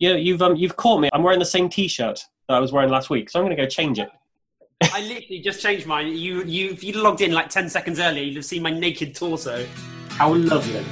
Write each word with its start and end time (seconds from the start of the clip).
Yeah, 0.00 0.14
you've 0.14 0.40
um, 0.40 0.56
you've 0.56 0.76
caught 0.76 0.98
me. 1.02 1.10
I'm 1.12 1.22
wearing 1.22 1.38
the 1.38 1.44
same 1.44 1.68
T-shirt 1.68 2.24
that 2.48 2.54
I 2.54 2.58
was 2.58 2.72
wearing 2.72 2.88
last 2.88 3.10
week, 3.10 3.28
so 3.28 3.38
I'm 3.38 3.44
going 3.44 3.54
to 3.54 3.62
go 3.62 3.68
change 3.68 3.98
it. 3.98 4.08
I 4.82 5.02
literally 5.02 5.40
just 5.40 5.60
changed 5.60 5.86
mine. 5.86 6.16
You, 6.16 6.42
you, 6.44 6.70
if 6.70 6.82
you'd 6.82 6.96
logged 6.96 7.20
in 7.20 7.32
like 7.32 7.50
ten 7.50 7.68
seconds 7.68 8.00
earlier, 8.00 8.24
you'd 8.24 8.36
have 8.36 8.46
seen 8.46 8.62
my 8.62 8.70
naked 8.70 9.14
torso. 9.14 9.66
How 10.08 10.32
lovely! 10.32 10.82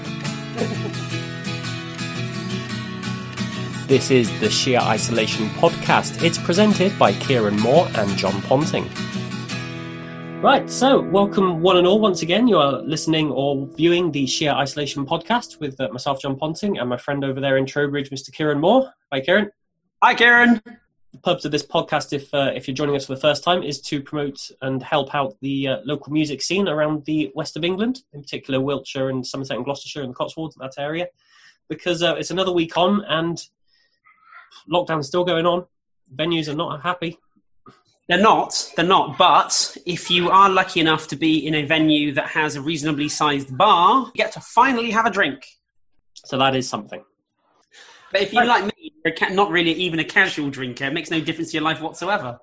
This 3.87 4.11
is 4.11 4.29
the 4.41 4.51
Sheer 4.51 4.81
Isolation 4.81 5.49
podcast. 5.53 6.23
It's 6.23 6.37
presented 6.37 6.99
by 6.99 7.15
Kieran 7.15 7.59
Moore 7.59 7.89
and 7.95 8.15
John 8.19 8.43
Ponting. 8.43 8.91
Right, 10.41 10.71
so 10.71 11.01
welcome 11.01 11.63
one 11.63 11.79
and 11.79 11.87
all 11.87 11.99
once 11.99 12.23
again. 12.23 12.47
You 12.47 12.59
are 12.59 12.81
listening 12.83 13.33
or 13.33 13.67
viewing 13.77 14.13
the 14.13 14.25
Sheer 14.25 14.53
Isolation 14.53 15.05
podcast 15.05 15.59
with 15.59 15.81
uh, 15.81 15.89
myself, 15.89 16.23
John 16.23 16.37
Ponting, 16.37 16.79
and 16.79 16.89
my 16.89 16.97
friend 16.97 17.25
over 17.25 17.41
there 17.41 17.57
in 17.57 17.67
Trowbridge, 17.67 18.11
Mr. 18.11 18.33
Kieran 18.33 18.61
Moore. 18.61 18.89
Hi, 19.13 19.21
Kieran. 19.21 19.51
Hi, 20.01 20.15
Kieran. 20.15 20.63
The 20.65 21.19
purpose 21.25 21.45
of 21.45 21.51
this 21.51 21.67
podcast, 21.67 22.13
if 22.13 22.33
uh, 22.33 22.53
if 22.55 22.69
you're 22.69 22.75
joining 22.77 22.95
us 22.95 23.07
for 23.07 23.17
the 23.17 23.21
first 23.21 23.43
time, 23.43 23.65
is 23.65 23.81
to 23.81 24.01
promote 24.01 24.53
and 24.63 24.81
help 24.81 25.13
out 25.13 25.35
the 25.41 25.67
uh, 25.67 25.77
local 25.85 26.13
music 26.13 26.41
scene 26.41 26.69
around 26.69 27.05
the 27.05 27.33
west 27.35 27.57
of 27.57 27.65
England, 27.65 28.03
in 28.13 28.23
particular 28.23 28.61
Wiltshire 28.61 29.09
and 29.09 29.27
Somerset 29.27 29.57
and 29.57 29.65
Gloucestershire 29.65 30.03
and 30.03 30.11
the 30.11 30.17
Cotswolds, 30.17 30.55
that 30.61 30.75
area, 30.79 31.09
because 31.69 32.01
uh, 32.05 32.15
it's 32.15 32.31
another 32.31 32.53
week 32.53 32.77
on 32.77 33.05
and 33.09 33.43
lockdown's 34.71 35.09
still 35.09 35.25
going 35.25 35.47
on. 35.47 35.67
Venues 36.15 36.47
are 36.47 36.55
not 36.55 36.81
happy. 36.81 37.19
They're 38.09 38.21
not. 38.21 38.73
They're 38.75 38.87
not. 38.87 39.19
But 39.19 39.77
if 39.85 40.11
you 40.11 40.31
are 40.31 40.49
lucky 40.49 40.81
enough 40.81 41.09
to 41.09 41.17
be 41.17 41.47
in 41.47 41.55
a 41.55 41.65
venue 41.65 42.13
that 42.15 42.29
has 42.29 42.57
a 42.57 42.63
reasonably 42.63 43.09
sized 43.09 43.57
bar, 43.57 44.07
you 44.07 44.13
get 44.15 44.33
to 44.33 44.41
finally 44.41 44.91
have 44.91 45.05
a 45.05 45.11
drink. 45.11 45.47
So 46.15 46.39
that 46.39 46.57
is 46.57 46.69
something. 46.69 47.05
But 48.11 48.23
if 48.23 48.33
you're 48.33 48.47
like 48.47 48.65
me, 48.65 48.93
you're 49.05 49.31
not 49.31 49.51
really 49.51 49.73
even 49.73 49.99
a 49.99 50.05
casual 50.05 50.49
drinker, 50.49 50.87
it 50.87 50.95
makes 50.95 51.11
no 51.11 51.21
difference 51.21 51.51
to 51.51 51.59
your 51.59 51.65
life 51.65 51.81
whatsoever. 51.81 52.41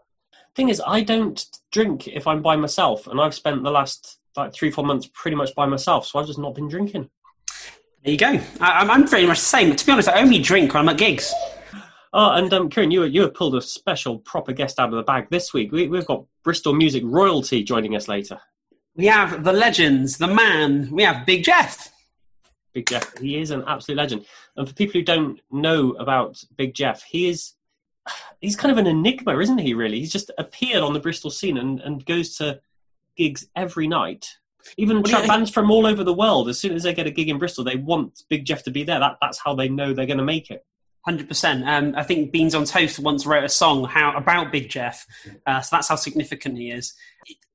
Thing 0.55 0.69
is, 0.69 0.81
I 0.85 1.01
don't 1.01 1.43
drink 1.71 2.07
if 2.07 2.27
I'm 2.27 2.41
by 2.41 2.55
myself, 2.55 3.07
and 3.07 3.19
I've 3.19 3.33
spent 3.33 3.63
the 3.63 3.71
last 3.71 4.19
like 4.37 4.53
three, 4.53 4.69
four 4.69 4.85
months 4.85 5.09
pretty 5.13 5.35
much 5.35 5.55
by 5.55 5.65
myself, 5.65 6.05
so 6.05 6.19
I've 6.19 6.27
just 6.27 6.39
not 6.39 6.55
been 6.55 6.69
drinking. 6.69 7.09
There 8.03 8.11
you 8.11 8.17
go. 8.17 8.39
I, 8.61 8.85
I'm 8.87 9.07
pretty 9.07 9.25
much 9.25 9.39
the 9.39 9.45
same. 9.45 9.75
To 9.75 9.85
be 9.85 9.91
honest, 9.91 10.09
I 10.09 10.21
only 10.21 10.39
drink 10.39 10.73
when 10.73 10.83
I'm 10.83 10.89
at 10.89 10.97
gigs. 10.97 11.33
Oh, 12.17 12.31
and 12.31 12.53
um, 12.53 12.69
Kieran, 12.69 12.91
you 12.91 13.03
you 13.03 13.23
have 13.23 13.33
pulled 13.33 13.55
a 13.55 13.61
special 13.61 14.19
proper 14.19 14.53
guest 14.53 14.79
out 14.79 14.87
of 14.87 14.95
the 14.95 15.03
bag 15.03 15.27
this 15.29 15.53
week. 15.53 15.73
We, 15.73 15.89
we've 15.89 16.05
got 16.05 16.23
Bristol 16.45 16.73
music 16.73 17.03
royalty 17.05 17.61
joining 17.61 17.93
us 17.93 18.07
later. 18.07 18.39
We 18.95 19.07
have 19.07 19.43
the 19.43 19.51
legends, 19.51 20.17
the 20.17 20.27
man. 20.27 20.89
We 20.91 21.03
have 21.03 21.25
Big 21.25 21.43
Jeff. 21.43 21.91
Big 22.71 22.87
Jeff, 22.87 23.17
he 23.17 23.37
is 23.37 23.51
an 23.51 23.65
absolute 23.67 23.97
legend. 23.97 24.25
And 24.55 24.65
for 24.65 24.73
people 24.73 24.93
who 24.93 25.03
don't 25.03 25.41
know 25.51 25.91
about 25.91 26.41
Big 26.55 26.73
Jeff, 26.73 27.03
he 27.03 27.27
is 27.27 27.55
he's 28.39 28.55
kind 28.55 28.71
of 28.71 28.77
an 28.77 28.87
enigma, 28.87 29.37
isn't 29.37 29.57
he? 29.57 29.73
Really, 29.73 29.99
he's 29.99 30.13
just 30.13 30.31
appeared 30.37 30.83
on 30.83 30.93
the 30.93 31.01
Bristol 31.01 31.29
scene 31.29 31.57
and, 31.57 31.81
and 31.81 32.05
goes 32.05 32.37
to 32.37 32.61
gigs 33.17 33.45
every 33.57 33.89
night. 33.89 34.37
Even 34.77 35.01
well, 35.01 35.27
bands 35.27 35.51
from 35.51 35.69
all 35.69 35.85
over 35.85 36.05
the 36.05 36.13
world, 36.13 36.47
as 36.47 36.57
soon 36.57 36.75
as 36.75 36.83
they 36.83 36.93
get 36.93 37.07
a 37.07 37.11
gig 37.11 37.27
in 37.27 37.39
Bristol, 37.39 37.65
they 37.65 37.75
want 37.75 38.23
Big 38.29 38.45
Jeff 38.45 38.63
to 38.63 38.71
be 38.71 38.85
there. 38.85 38.99
That, 39.01 39.17
that's 39.19 39.39
how 39.39 39.53
they 39.53 39.67
know 39.67 39.93
they're 39.93 40.05
going 40.05 40.17
to 40.17 40.23
make 40.23 40.49
it. 40.49 40.65
Hundred 41.05 41.27
percent. 41.27 41.67
Um, 41.67 41.93
I 41.95 42.03
think 42.03 42.31
Beans 42.31 42.55
on 42.55 42.65
Toast 42.65 42.97
once 42.97 43.27
wrote 43.27 43.43
a 43.43 43.49
song 43.49 43.85
how 43.85 44.17
about 44.17 44.51
Big 44.51 44.69
Jeff, 44.69 45.05
uh, 45.45 45.61
so 45.61 45.75
that's 45.75 45.89
how 45.89 45.95
significant 45.95 46.57
he 46.57 46.71
is. 46.71 46.95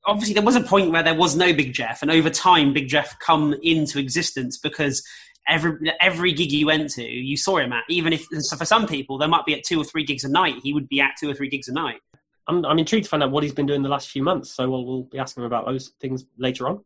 Obviously, 0.07 0.35
there 0.35 0.45
was 0.45 0.55
a 0.55 0.61
point 0.61 0.93
where 0.93 1.03
there 1.03 1.17
was 1.17 1.35
no 1.35 1.53
Big 1.53 1.73
Jeff, 1.73 2.01
and 2.01 2.13
over 2.13 2.31
time, 2.31 2.73
Big 2.73 2.89
Jeff 2.89 3.19
come 3.19 3.55
into 3.63 3.99
existence 3.99 4.57
because 4.57 5.03
every 5.49 5.93
every 6.01 6.33
gig 6.33 6.53
you 6.53 6.67
went 6.67 6.91
to, 6.91 7.03
you 7.03 7.37
saw 7.37 7.59
him 7.59 7.73
at. 7.73 7.83
Even 7.89 8.13
if 8.13 8.25
so 8.39 8.57
for 8.57 8.65
some 8.65 8.87
people, 8.87 9.19
there 9.19 9.29
might 9.29 9.45
be 9.45 9.55
at 9.55 9.65
two 9.65 9.81
or 9.81 9.85
three 9.85 10.05
gigs 10.05 10.23
a 10.23 10.31
night. 10.31 10.55
He 10.63 10.73
would 10.73 10.89
be 10.89 11.01
at 11.01 11.17
two 11.19 11.29
or 11.29 11.35
three 11.35 11.49
gigs 11.49 11.67
a 11.67 11.73
night. 11.73 12.01
I'm, 12.47 12.65
I'm 12.65 12.79
intrigued 12.79 13.05
to 13.05 13.11
find 13.11 13.23
out 13.23 13.31
what 13.31 13.43
he's 13.43 13.53
been 13.53 13.67
doing 13.67 13.83
the 13.83 13.89
last 13.89 14.11
few 14.11 14.23
months. 14.23 14.51
So 14.51 14.69
we'll, 14.71 14.85
we'll 14.85 15.03
be 15.05 15.19
asking 15.19 15.43
him 15.43 15.47
about 15.47 15.67
those 15.67 15.93
things 16.01 16.25
later 16.39 16.69
on. 16.69 16.85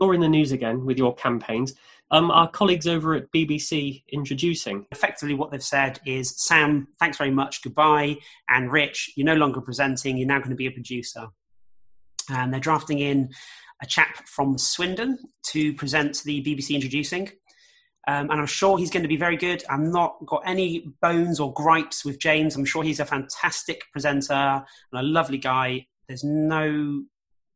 You're 0.00 0.14
in 0.14 0.20
the 0.20 0.28
news 0.28 0.52
again 0.52 0.84
with 0.84 0.98
your 0.98 1.14
campaigns. 1.14 1.74
Um, 2.12 2.30
our 2.30 2.48
colleagues 2.48 2.86
over 2.86 3.14
at 3.14 3.32
BBC 3.32 4.04
introducing. 4.12 4.84
Effectively, 4.92 5.34
what 5.34 5.50
they've 5.50 5.62
said 5.62 5.98
is 6.04 6.34
Sam, 6.36 6.88
thanks 7.00 7.16
very 7.16 7.30
much, 7.30 7.62
goodbye. 7.62 8.18
And 8.50 8.70
Rich, 8.70 9.14
you're 9.16 9.24
no 9.24 9.34
longer 9.34 9.62
presenting, 9.62 10.18
you're 10.18 10.28
now 10.28 10.38
going 10.38 10.50
to 10.50 10.56
be 10.56 10.66
a 10.66 10.70
producer. 10.70 11.28
And 12.28 12.52
they're 12.52 12.60
drafting 12.60 12.98
in 12.98 13.30
a 13.82 13.86
chap 13.86 14.28
from 14.28 14.58
Swindon 14.58 15.18
to 15.46 15.72
present 15.74 16.22
the 16.24 16.44
BBC 16.44 16.74
introducing. 16.74 17.30
Um, 18.06 18.30
and 18.30 18.40
I'm 18.40 18.46
sure 18.46 18.76
he's 18.76 18.90
going 18.90 19.04
to 19.04 19.08
be 19.08 19.16
very 19.16 19.38
good. 19.38 19.64
I'm 19.70 19.90
not 19.90 20.16
got 20.26 20.42
any 20.44 20.92
bones 21.00 21.40
or 21.40 21.52
gripes 21.54 22.04
with 22.04 22.18
James. 22.18 22.56
I'm 22.56 22.64
sure 22.66 22.82
he's 22.82 23.00
a 23.00 23.06
fantastic 23.06 23.84
presenter 23.90 24.34
and 24.34 24.64
a 25.00 25.02
lovely 25.02 25.38
guy. 25.38 25.86
There's 26.08 26.24
no 26.24 27.04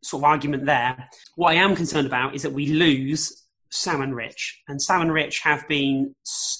sort 0.02 0.22
of 0.22 0.24
argument 0.24 0.64
there. 0.64 1.10
What 1.34 1.50
I 1.50 1.56
am 1.56 1.76
concerned 1.76 2.06
about 2.06 2.34
is 2.34 2.42
that 2.42 2.52
we 2.52 2.68
lose 2.68 3.45
Sam 3.70 4.02
and 4.02 4.14
Rich. 4.14 4.62
And 4.68 4.80
Sam 4.80 5.02
and 5.02 5.12
Rich 5.12 5.40
have 5.40 5.66
been 5.68 6.14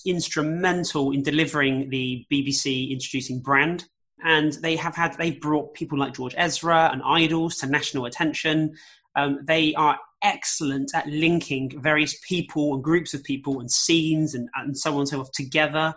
instrumental 0.05 1.13
in 1.13 1.23
delivering 1.23 1.91
the 1.91 2.27
BBC 2.33 2.91
introducing 2.91 3.41
brand. 3.41 3.85
And 4.25 4.53
they 4.55 4.77
have 4.77 4.95
had, 4.95 5.17
they've 5.17 5.41
brought 5.41 5.75
people 5.75 5.99
like 5.99 6.15
George 6.15 6.35
Ezra 6.37 6.91
and 6.93 7.03
IDLES 7.03 7.61
to 7.61 7.67
national 7.67 8.07
attention. 8.07 8.75
Um, 9.15 9.41
they 9.45 9.75
are 9.75 9.99
excellent 10.23 10.95
at 10.95 11.07
linking 11.07 11.81
various 11.81 12.19
people 12.27 12.75
and 12.75 12.83
groups 12.83 13.15
of 13.15 13.23
people 13.23 13.61
and 13.61 13.71
scenes 13.71 14.35
and, 14.35 14.49
and 14.57 14.77
so 14.77 14.93
on 14.95 15.01
and 15.01 15.09
so 15.09 15.17
forth 15.19 15.33
together. 15.33 15.95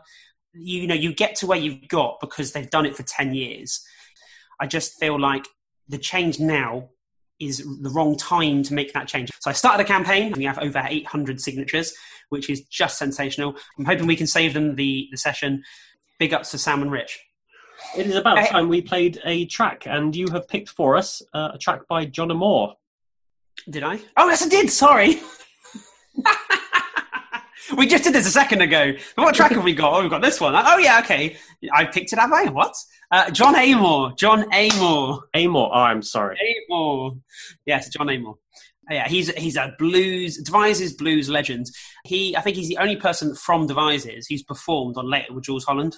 You, 0.53 0.81
you 0.81 0.87
know, 0.87 0.95
you 0.95 1.13
get 1.13 1.35
to 1.37 1.47
where 1.47 1.57
you've 1.57 1.87
got 1.87 2.19
because 2.19 2.51
they've 2.51 2.69
done 2.69 2.85
it 2.85 2.95
for 2.95 3.03
10 3.03 3.33
years. 3.33 3.81
I 4.59 4.67
just 4.67 4.99
feel 4.99 5.19
like 5.19 5.45
the 5.87 5.97
change 5.97 6.39
now 6.39 6.89
is 7.39 7.65
the 7.81 7.89
wrong 7.89 8.17
time 8.17 8.63
to 8.63 8.73
make 8.73 8.93
that 8.93 9.07
change. 9.07 9.29
So 9.39 9.49
I 9.49 9.53
started 9.53 9.83
a 9.83 9.87
campaign 9.87 10.27
and 10.27 10.37
we 10.37 10.45
have 10.45 10.59
over 10.59 10.81
800 10.85 11.39
signatures, 11.39 11.93
which 12.29 12.49
is 12.49 12.61
just 12.61 12.97
sensational. 12.97 13.55
I'm 13.77 13.85
hoping 13.85 14.07
we 14.07 14.15
can 14.15 14.27
save 14.27 14.53
them 14.53 14.75
the, 14.75 15.07
the 15.11 15.17
session. 15.17 15.63
Big 16.19 16.33
ups 16.33 16.51
to 16.51 16.57
Sam 16.57 16.81
and 16.81 16.91
Rich. 16.91 17.19
It 17.97 18.07
is 18.07 18.15
about 18.15 18.45
time 18.47 18.67
we 18.67 18.81
played 18.81 19.21
a 19.25 19.45
track, 19.45 19.87
and 19.87 20.15
you 20.15 20.27
have 20.31 20.47
picked 20.47 20.69
for 20.69 20.97
us 20.97 21.21
uh, 21.33 21.51
a 21.53 21.57
track 21.57 21.87
by 21.87 22.05
Jon 22.05 22.29
Amor. 22.29 22.73
Did 23.69 23.83
I? 23.83 23.99
Oh, 24.17 24.27
yes, 24.27 24.45
I 24.45 24.49
did. 24.49 24.69
Sorry. 24.69 25.21
we 27.77 27.87
just 27.87 28.03
did 28.03 28.13
this 28.13 28.27
a 28.27 28.31
second 28.31 28.61
ago. 28.61 28.93
What 29.15 29.35
track 29.35 29.51
have 29.51 29.63
we 29.63 29.73
got? 29.73 29.93
Oh, 29.93 30.01
we've 30.01 30.09
got 30.09 30.21
this 30.21 30.39
one. 30.39 30.55
Oh, 30.55 30.77
yeah, 30.77 30.99
okay. 30.99 31.37
I 31.73 31.85
picked 31.85 32.13
it, 32.13 32.19
have 32.19 32.31
I? 32.31 32.45
What? 32.45 32.75
Uh, 33.11 33.29
Jon 33.31 33.55
Amor. 33.55 34.13
Jon 34.15 34.45
Amor. 34.53 35.21
Amor. 35.33 35.69
Oh, 35.73 35.79
I'm 35.79 36.01
sorry. 36.01 36.37
Amor. 36.69 37.11
Yes, 37.65 37.89
Jon 37.89 38.09
Amor. 38.09 38.35
Uh, 38.89 38.95
yeah, 38.95 39.07
he's 39.07 39.29
he's 39.35 39.55
a 39.55 39.73
blues 39.77 40.37
Devizes 40.37 40.93
blues 40.93 41.29
legend. 41.29 41.67
He, 42.05 42.35
I 42.35 42.41
think, 42.41 42.55
he's 42.55 42.69
the 42.69 42.77
only 42.77 42.95
person 42.95 43.35
from 43.35 43.67
Devizes 43.67 44.27
who's 44.29 44.43
performed 44.43 44.97
on 44.97 45.09
later 45.09 45.33
with 45.33 45.43
Jools 45.43 45.65
Holland. 45.65 45.95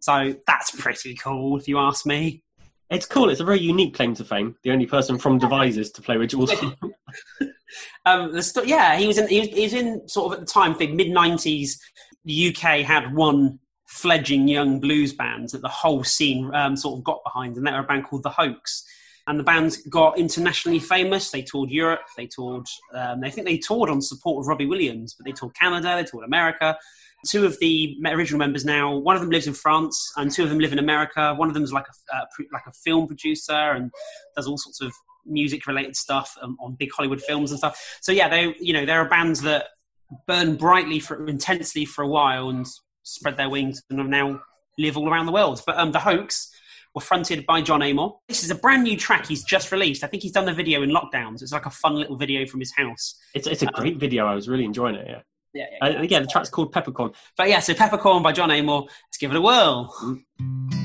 So 0.00 0.34
that's 0.46 0.70
pretty 0.70 1.14
cool, 1.14 1.58
if 1.58 1.68
you 1.68 1.78
ask 1.78 2.06
me. 2.06 2.42
It's 2.88 3.06
cool. 3.06 3.28
It's 3.30 3.40
a 3.40 3.44
very 3.44 3.60
unique 3.60 3.94
claim 3.94 4.14
to 4.14 4.24
fame. 4.24 4.56
The 4.64 4.72
only 4.72 4.86
person 4.86 5.18
from 5.18 5.38
Devizes 5.38 5.92
to 5.92 6.02
play 6.02 6.16
with 6.16 6.30
Jools. 6.30 6.52
um, 8.04 8.32
the 8.32 8.42
st- 8.42 8.66
yeah, 8.66 8.96
he 8.96 9.06
was 9.06 9.18
in. 9.18 9.28
He 9.28 9.40
was, 9.40 9.48
he 9.50 9.62
was 9.62 9.74
in 9.74 10.08
sort 10.08 10.32
of 10.32 10.40
at 10.40 10.46
the 10.46 10.52
time, 10.52 10.76
the 10.76 10.88
mid 10.88 11.08
'90s. 11.08 11.72
The 12.24 12.48
UK 12.48 12.84
had 12.84 13.14
one 13.14 13.60
fledging 13.90 14.46
young 14.46 14.78
blues 14.78 15.12
bands 15.12 15.50
that 15.50 15.62
the 15.62 15.68
whole 15.68 16.04
scene 16.04 16.48
um, 16.54 16.76
sort 16.76 16.96
of 16.96 17.04
got 17.04 17.18
behind, 17.24 17.56
and 17.56 17.66
they 17.66 17.72
were 17.72 17.80
a 17.80 17.84
band 17.84 18.04
called 18.04 18.22
The 18.22 18.30
Hoax. 18.30 18.84
And 19.26 19.38
the 19.38 19.44
band 19.44 19.76
got 19.90 20.18
internationally 20.18 20.78
famous. 20.78 21.30
They 21.30 21.42
toured 21.42 21.70
Europe. 21.70 22.00
They 22.16 22.26
toured. 22.26 22.66
Um, 22.94 23.22
I 23.22 23.30
think 23.30 23.46
they 23.46 23.58
toured 23.58 23.90
on 23.90 24.00
support 24.00 24.42
of 24.42 24.48
Robbie 24.48 24.66
Williams, 24.66 25.14
but 25.14 25.26
they 25.26 25.32
toured 25.32 25.54
Canada. 25.54 25.94
They 25.96 26.04
toured 26.04 26.24
America. 26.24 26.78
Two 27.28 27.44
of 27.44 27.58
the 27.58 27.96
original 28.06 28.38
members 28.38 28.64
now. 28.64 28.96
One 28.96 29.14
of 29.14 29.22
them 29.22 29.30
lives 29.30 29.46
in 29.46 29.54
France, 29.54 30.12
and 30.16 30.30
two 30.30 30.44
of 30.44 30.48
them 30.48 30.58
live 30.58 30.72
in 30.72 30.78
America. 30.78 31.34
One 31.34 31.48
of 31.48 31.54
them 31.54 31.64
is 31.64 31.72
like 31.72 31.86
a 31.86 32.16
uh, 32.16 32.24
like 32.52 32.66
a 32.66 32.72
film 32.72 33.06
producer 33.06 33.52
and 33.52 33.90
does 34.36 34.46
all 34.46 34.56
sorts 34.56 34.80
of 34.80 34.92
music 35.26 35.66
related 35.66 35.96
stuff 35.96 36.34
um, 36.40 36.56
on 36.60 36.76
big 36.76 36.90
Hollywood 36.92 37.20
films 37.20 37.50
and 37.50 37.58
stuff. 37.58 37.98
So 38.00 38.12
yeah, 38.12 38.28
they 38.28 38.54
you 38.58 38.72
know 38.72 38.86
there 38.86 39.00
are 39.00 39.08
bands 39.08 39.42
that 39.42 39.66
burn 40.26 40.56
brightly 40.56 40.98
for 40.98 41.26
intensely 41.26 41.84
for 41.84 42.02
a 42.02 42.08
while 42.08 42.48
and 42.48 42.66
spread 43.10 43.36
their 43.36 43.48
wings 43.48 43.82
and 43.90 44.08
now 44.08 44.40
live 44.78 44.96
all 44.96 45.08
around 45.08 45.26
the 45.26 45.32
world. 45.32 45.62
But 45.66 45.78
um, 45.78 45.92
the 45.92 45.98
hoax 45.98 46.50
were 46.94 47.00
fronted 47.00 47.44
by 47.46 47.62
Jon 47.62 47.82
Amor. 47.82 48.12
This 48.28 48.42
is 48.42 48.50
a 48.50 48.54
brand 48.54 48.84
new 48.84 48.96
track 48.96 49.26
he's 49.26 49.44
just 49.44 49.72
released. 49.72 50.02
I 50.04 50.06
think 50.06 50.22
he's 50.22 50.32
done 50.32 50.46
the 50.46 50.52
video 50.52 50.82
in 50.82 50.90
lockdowns. 50.90 51.42
It's 51.42 51.52
like 51.52 51.66
a 51.66 51.70
fun 51.70 51.96
little 51.96 52.16
video 52.16 52.46
from 52.46 52.60
his 52.60 52.72
house. 52.72 53.16
It's 53.34 53.46
it's 53.46 53.62
a 53.62 53.68
um, 53.68 53.74
great 53.74 53.98
video. 53.98 54.26
I 54.26 54.34
was 54.34 54.48
really 54.48 54.64
enjoying 54.64 54.94
it. 54.94 55.06
Yeah. 55.08 55.20
Yeah, 55.52 55.64
yeah, 55.82 55.88
yeah. 55.88 55.98
Uh, 55.98 56.02
yeah, 56.02 56.20
the 56.20 56.28
track's 56.28 56.48
called 56.48 56.70
Peppercorn. 56.70 57.10
But 57.36 57.48
yeah, 57.48 57.58
so 57.58 57.74
Peppercorn 57.74 58.22
by 58.22 58.30
Jon 58.30 58.52
Amor. 58.52 58.82
Let's 58.82 59.18
give 59.18 59.32
it 59.32 59.36
a 59.36 59.40
whirl. 59.40 59.92
Mm. 60.00 60.80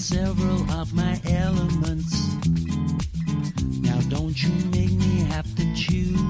several 0.00 0.70
of 0.72 0.94
my 0.94 1.20
elements. 1.26 2.19
Don't 4.10 4.42
you 4.42 4.50
make 4.72 4.90
me 4.90 5.24
have 5.30 5.46
to 5.54 5.64
choose. 5.74 6.20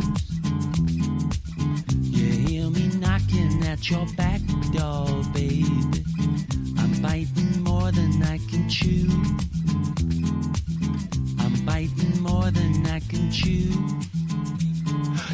You 2.02 2.26
hear 2.46 2.68
me 2.68 2.88
knocking 2.98 3.64
at 3.64 3.88
your 3.88 4.06
back 4.18 4.40
door, 4.72 5.06
baby. 5.32 6.04
I'm 6.78 7.00
biting 7.00 7.64
more 7.64 7.90
than 7.90 8.22
I 8.22 8.36
can 8.50 8.68
chew. 8.68 9.08
I'm 11.38 11.64
biting 11.64 12.22
more 12.22 12.50
than 12.50 12.86
I 12.86 13.00
can 13.00 13.32
chew. 13.32 13.72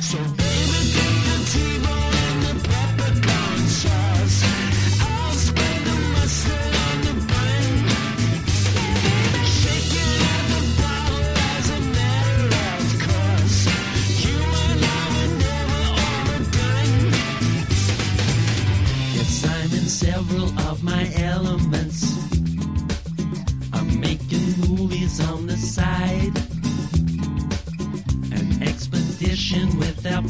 So 0.01 0.46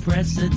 without 0.06 0.55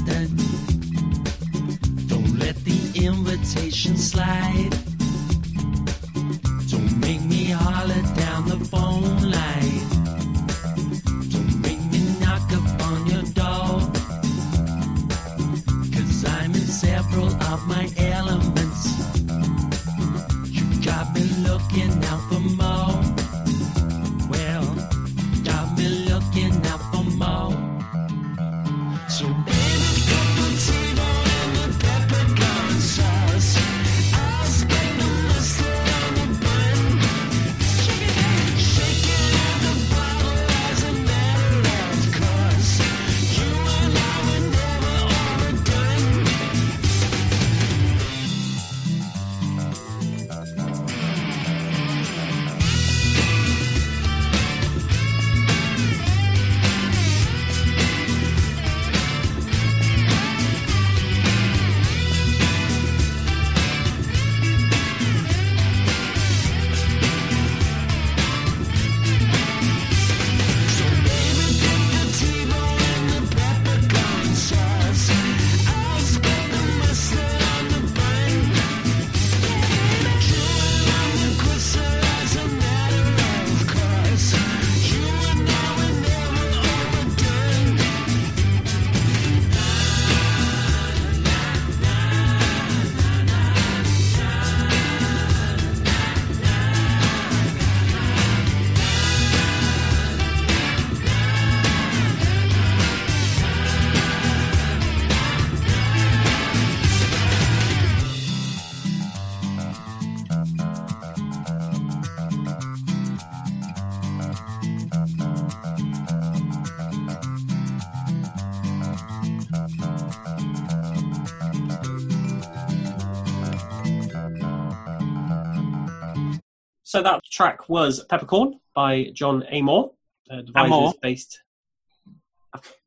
track 127.39 127.69
was 127.69 128.03
Peppercorn 128.03 128.59
by 128.75 129.12
Jon 129.13 129.45
Amor, 129.50 129.91
uh, 130.30 130.41
Amor? 130.56 130.91
based. 131.01 131.41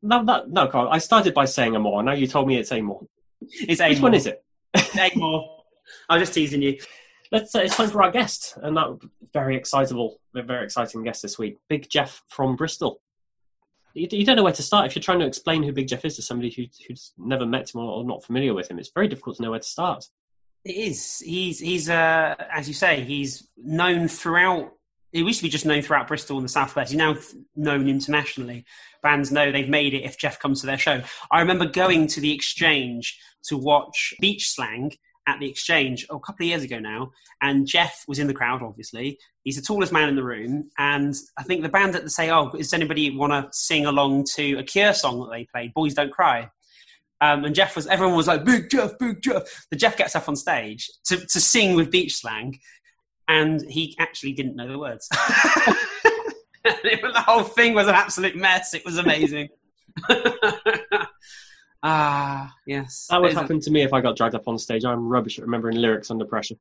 No, 0.03 0.23
that, 0.25 0.47
no, 0.49 0.67
Carl. 0.67 0.89
I 0.91 0.99
started 0.99 1.33
by 1.33 1.45
saying 1.45 1.73
Amor. 1.75 2.03
Now 2.03 2.11
you 2.11 2.27
told 2.27 2.47
me 2.47 2.57
it's 2.57 2.71
Amor. 2.71 2.99
It's 3.41 3.81
Which 3.81 3.99
one 3.99 4.13
is 4.13 4.27
it? 4.27 4.43
Amor. 4.95 5.41
I'm 6.09 6.19
just 6.19 6.35
teasing 6.35 6.61
you. 6.61 6.77
Let's. 7.31 7.55
Uh, 7.55 7.61
it's 7.61 7.75
time 7.75 7.89
for 7.89 8.03
our 8.03 8.11
guest, 8.11 8.55
and 8.61 8.77
that 8.77 8.99
very 9.33 9.55
excitable, 9.55 10.19
very 10.35 10.65
exciting 10.65 11.03
guest 11.03 11.23
this 11.23 11.39
week, 11.39 11.57
Big 11.67 11.89
Jeff 11.89 12.21
from 12.27 12.55
Bristol. 12.55 13.01
You, 13.95 14.07
you 14.11 14.23
don't 14.23 14.35
know 14.35 14.43
where 14.43 14.53
to 14.53 14.61
start 14.61 14.85
if 14.85 14.95
you're 14.95 15.01
trying 15.01 15.19
to 15.19 15.25
explain 15.25 15.63
who 15.63 15.71
Big 15.71 15.87
Jeff 15.87 16.05
is 16.05 16.15
to 16.17 16.21
somebody 16.21 16.51
who, 16.51 16.65
who's 16.87 17.11
never 17.17 17.47
met 17.47 17.73
him 17.73 17.81
or, 17.81 17.89
or 17.91 18.03
not 18.03 18.23
familiar 18.23 18.53
with 18.53 18.69
him. 18.69 18.77
It's 18.77 18.91
very 18.93 19.07
difficult 19.07 19.37
to 19.37 19.41
know 19.41 19.49
where 19.49 19.59
to 19.59 19.67
start. 19.67 20.05
It 20.65 20.75
is. 20.75 21.19
He's 21.19 21.59
he's 21.59 21.89
uh, 21.89 22.35
as 22.51 22.67
you 22.67 22.73
say, 22.73 23.01
he's 23.01 23.47
known 23.57 24.07
throughout. 24.07 24.71
He 25.11 25.19
used 25.19 25.39
to 25.39 25.43
be 25.43 25.49
just 25.49 25.65
known 25.65 25.81
throughout 25.81 26.07
Bristol 26.07 26.37
and 26.37 26.45
the 26.45 26.49
Southwest. 26.49 26.91
He's 26.91 26.97
now 26.97 27.15
known 27.55 27.87
internationally. 27.87 28.65
Bands 29.03 29.31
know 29.31 29.51
they've 29.51 29.69
made 29.69 29.93
it 29.93 30.03
if 30.03 30.17
Jeff 30.17 30.39
comes 30.39 30.61
to 30.61 30.65
their 30.65 30.77
show. 30.77 31.01
I 31.29 31.41
remember 31.41 31.65
going 31.65 32.07
to 32.07 32.21
the 32.21 32.33
Exchange 32.33 33.19
to 33.43 33.57
watch 33.57 34.13
Beach 34.19 34.49
Slang 34.49 34.93
at 35.27 35.39
the 35.39 35.49
Exchange 35.49 36.05
oh, 36.09 36.17
a 36.17 36.19
couple 36.19 36.45
of 36.45 36.49
years 36.49 36.63
ago 36.63 36.79
now, 36.79 37.11
and 37.41 37.67
Jeff 37.67 38.05
was 38.07 38.17
in 38.17 38.27
the 38.27 38.33
crowd. 38.33 38.63
Obviously, 38.63 39.19
he's 39.43 39.57
the 39.57 39.61
tallest 39.61 39.91
man 39.91 40.09
in 40.09 40.15
the 40.15 40.23
room, 40.23 40.69
and 40.77 41.13
I 41.37 41.43
think 41.43 41.61
the 41.61 41.69
band 41.69 41.95
at 41.95 42.03
the 42.03 42.09
say, 42.09 42.31
"Oh, 42.31 42.49
does 42.49 42.73
anybody 42.73 43.15
want 43.15 43.33
to 43.33 43.49
sing 43.51 43.85
along 43.85 44.25
to 44.35 44.55
a 44.55 44.63
Cure 44.63 44.93
song 44.93 45.19
that 45.19 45.31
they 45.31 45.45
played, 45.45 45.73
Boys 45.73 45.93
Don't 45.93 46.11
Cry?" 46.11 46.49
Um, 47.21 47.45
and 47.45 47.55
Jeff 47.55 47.75
was, 47.75 47.87
everyone 47.87 48.17
was 48.17 48.27
like, 48.27 48.43
Big 48.43 48.69
Jeff, 48.69 48.97
Big 48.99 49.21
Jeff. 49.21 49.43
The 49.71 49.77
Jeff 49.77 49.95
gets 49.97 50.15
up 50.15 50.27
on 50.27 50.35
stage 50.35 50.89
to, 51.05 51.17
to 51.17 51.39
sing 51.39 51.75
with 51.75 51.89
beach 51.89 52.15
slang, 52.17 52.59
and 53.27 53.61
he 53.69 53.95
actually 53.99 54.33
didn't 54.33 54.55
know 54.55 54.67
the 54.67 54.79
words. 54.79 55.07
It 56.65 57.01
the 57.01 57.21
whole 57.21 57.43
thing 57.43 57.73
was 57.73 57.87
an 57.87 57.95
absolute 57.95 58.37
mess. 58.37 58.73
It 58.73 58.85
was 58.85 58.97
amazing. 58.97 59.49
Ah, 61.85 62.55
yes. 62.65 63.07
That 63.09 63.21
would 63.21 63.31
a- 63.31 63.35
happen 63.35 63.59
to 63.59 63.69
me 63.69 63.81
if 63.81 63.91
I 63.91 63.99
got 63.99 64.15
dragged 64.15 64.35
up 64.35 64.47
on 64.47 64.57
stage. 64.57 64.85
I'm 64.85 65.09
rubbish 65.09 65.37
at 65.37 65.43
remembering 65.43 65.75
lyrics 65.75 66.09
under 66.09 66.23
pressure. 66.23 66.55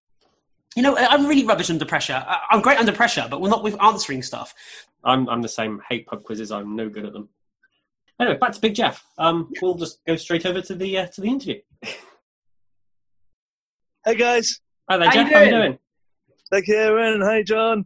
You 0.75 0.82
know, 0.82 0.97
I'm 0.97 1.26
really 1.26 1.44
rubbish 1.44 1.71
under 1.71 1.85
pressure. 1.85 2.25
I'm 2.50 2.61
great 2.61 2.78
under 2.78 2.90
pressure, 2.90 3.28
but 3.30 3.40
we're 3.40 3.49
not 3.49 3.62
with 3.62 3.80
answering 3.80 4.23
stuff. 4.23 4.52
I'm 5.04 5.28
I'm 5.28 5.40
the 5.40 5.49
same. 5.49 5.80
Hate 5.88 6.06
pub 6.06 6.25
quizzes. 6.25 6.50
I'm 6.50 6.75
no 6.75 6.88
good 6.88 7.04
at 7.04 7.12
them. 7.12 7.28
Anyway, 8.23 8.38
back 8.38 8.52
to 8.52 8.61
Big 8.61 8.76
Jeff. 8.76 9.05
Um, 9.19 9.50
we'll 9.61 9.75
just 9.75 9.99
go 10.07 10.14
straight 10.14 10.47
over 10.47 10.61
to 10.62 10.76
the 10.76 10.97
uh, 10.97 11.07
to 11.09 11.21
the 11.21 11.26
interview. 11.26 11.61
Hey 14.05 14.14
guys, 14.14 14.61
Hi 14.88 14.97
there, 14.97 15.11
How 15.11 15.19
you 15.19 15.25
Jeff. 15.25 15.33
How 15.33 15.41
you 15.43 15.50
doing? 15.50 15.62
doing? 15.62 15.79
like 16.52 16.64
Kieran. 16.64 17.21
Hi 17.21 17.43
John. 17.43 17.85